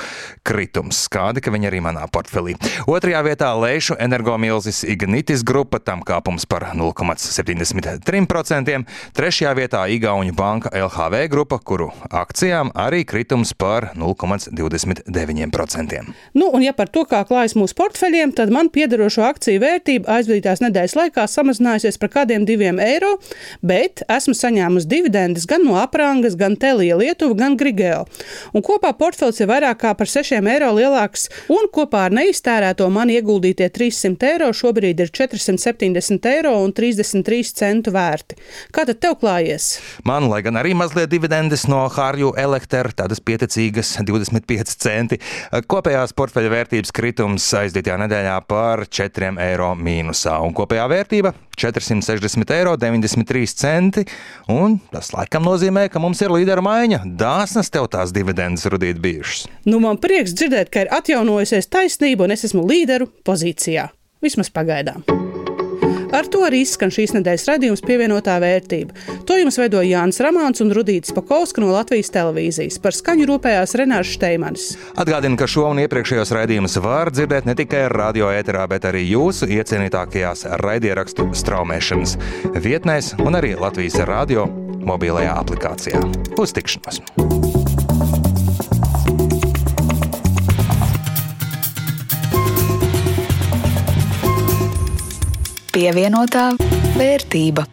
kritums. 0.44 1.08
Kādi, 1.12 1.40
ka 1.42 1.50
viņi 1.50 1.66
arī 1.70 1.80
manā 1.84 2.06
portfelī. 2.12 2.54
Otrajā 2.86 3.22
vietā 3.24 3.54
Leišu 3.56 3.96
energomilzis 3.98 4.84
Ignitis 4.84 5.44
grupa, 5.44 5.78
tam 5.78 6.02
kāpums 6.02 6.46
par 6.46 6.62
0,73%. 6.74 8.84
Trešajā 9.14 9.54
vietā 9.56 9.88
Igaunijas 9.88 10.36
banka 10.36 10.68
LHV 10.72 11.28
grupa, 11.28 11.58
kuru 11.58 11.92
akcijām 12.10 12.70
arī 12.74 13.04
kritums 13.04 13.52
par 13.52 13.92
0,29%. 13.96 16.14
Nu, 16.34 16.50
un 16.52 16.62
ja 16.62 16.72
par 16.72 16.88
to, 16.88 17.04
kā 17.04 17.24
klājas 17.28 17.54
mūsu 17.54 17.74
portfeļiem, 17.74 18.32
tad 18.34 18.50
man 18.50 18.68
piederošo 18.68 19.22
akciju 19.22 19.60
vērtība 19.62 20.08
aizvien 20.16 20.31
aizvadītās 20.32 20.62
nedēļas 20.64 20.94
laikā 20.96 21.24
samazinājusies 21.28 21.98
par 22.00 22.10
kādiem 22.12 22.46
diviem 22.48 22.78
eiro, 22.80 23.18
bet 23.60 24.02
esmu 24.08 24.34
saņēmusi 24.36 24.88
dividendes 24.88 25.46
gan 25.46 25.64
no 25.66 25.76
aprangas, 25.80 26.36
gan 26.36 26.56
Telija 26.56 26.96
Lietuva, 26.96 27.36
gan 27.36 27.56
Grigeo. 27.56 28.06
Un 28.54 28.64
kopā 28.64 28.92
portfels 28.96 29.40
ir 29.40 29.50
vairāk 29.50 29.82
kā 29.82 29.92
par 29.96 30.08
6 30.08 30.40
eiro 30.40 30.70
lielāks, 30.76 31.28
un 31.52 31.68
kopā 31.72 32.06
ar 32.08 32.16
neiztērēto 32.16 32.88
man 32.92 33.12
ieguldītie 33.12 33.68
300 33.68 34.30
eiro 34.32 34.48
šobrīd 34.56 35.02
ir 35.04 35.12
470 35.12 36.30
eiro 36.32 36.54
un 36.62 36.72
33 36.72 37.52
centu 37.52 37.92
vērti. 37.92 38.38
Kā 38.72 38.86
tad 38.88 39.02
tev 39.02 39.18
klājies? 39.20 39.76
Man, 40.08 40.30
lai 40.32 40.42
gan 40.46 40.56
arī 40.60 40.72
mazliet 40.78 41.12
dividendes 41.12 41.66
no 41.68 41.84
Hārju 41.92 42.32
elektra, 42.40 42.88
tādas 42.96 43.20
pieticīgas 43.20 43.98
25 44.00 44.76
centi, 44.80 45.20
kopējās 45.68 46.16
portfeļa 46.16 46.52
vērtības 46.52 46.94
kritums 46.94 47.46
aizdītajā 47.58 47.98
nedēļā 48.04 48.38
par 48.48 48.86
4 48.88 49.34
eiro 49.42 49.72
mīnusā, 50.22 50.38
un 50.44 50.54
kopējā 50.54 50.86
vērtība 50.88 51.32
460 51.56 52.54
eiro 52.54 52.76
93 52.76 53.46
centi, 53.54 54.04
un 54.48 54.78
tas 54.92 55.12
laikam 55.12 55.44
nozīmē, 55.44 55.88
ka 55.90 56.00
mums 56.00 56.20
ir 56.22 56.30
līdera 56.30 56.62
maiņa. 56.62 57.04
Dāsnas 57.06 57.70
tev 57.70 57.88
tās 57.88 58.12
dividendes 58.12 58.66
rudīt 58.66 59.00
bijušas. 59.00 59.48
Nu, 59.64 59.80
man 59.80 59.98
prieks 59.98 60.34
dzirdēt, 60.34 60.70
ka 60.70 60.86
ir 60.86 60.92
atjaunojusies 60.92 61.68
taisnība 61.68 62.24
un 62.26 62.32
es 62.32 62.44
esmu 62.44 62.64
līderu 62.66 63.10
pozīcijā. 63.24 63.90
Vismaz 64.22 64.50
pagaidām. 64.50 65.31
Ar 66.22 66.28
to 66.30 66.44
arī 66.46 66.60
izskan 66.62 66.92
šīs 66.94 67.16
nedēļas 67.16 67.48
raidījums 67.48 67.80
pievienotā 67.82 68.36
vērtība. 68.38 68.94
To 69.26 69.34
jums 69.40 69.58
veidoja 69.58 69.96
Jānis 69.96 70.20
Ramāns 70.22 70.62
un 70.62 70.70
Rudīts 70.70 71.10
Pakauska 71.16 71.64
no 71.64 71.72
Latvijas 71.74 72.12
televīzijas. 72.14 72.78
Par 72.84 72.94
skaņu 72.94 73.26
rūpējās 73.26 73.74
Renārs 73.80 74.12
Šteimanis. 74.14 74.68
Atgādinu, 75.02 75.34
ka 75.40 75.50
šo 75.50 75.66
un 75.72 75.82
iepriekšējos 75.82 76.30
raidījumus 76.38 76.78
var 76.84 77.10
dzirdēt 77.10 77.50
ne 77.50 77.58
tikai 77.58 77.88
radio 77.90 78.30
ēterā, 78.30 78.68
bet 78.70 78.86
arī 78.86 79.02
jūsu 79.08 79.50
iecienītākajās 79.50 80.46
raidierakstu 80.62 81.32
straumēšanas 81.42 82.14
vietnēs 82.62 83.16
un 83.18 83.42
arī 83.42 83.56
Latvijas 83.58 83.98
radio 84.06 84.46
mobilajā 84.86 85.34
aplikācijā. 85.42 86.06
Uz 86.38 86.54
tikšanos! 86.54 87.41
Pievienotā 95.72 96.50
vērtība. 96.98 97.64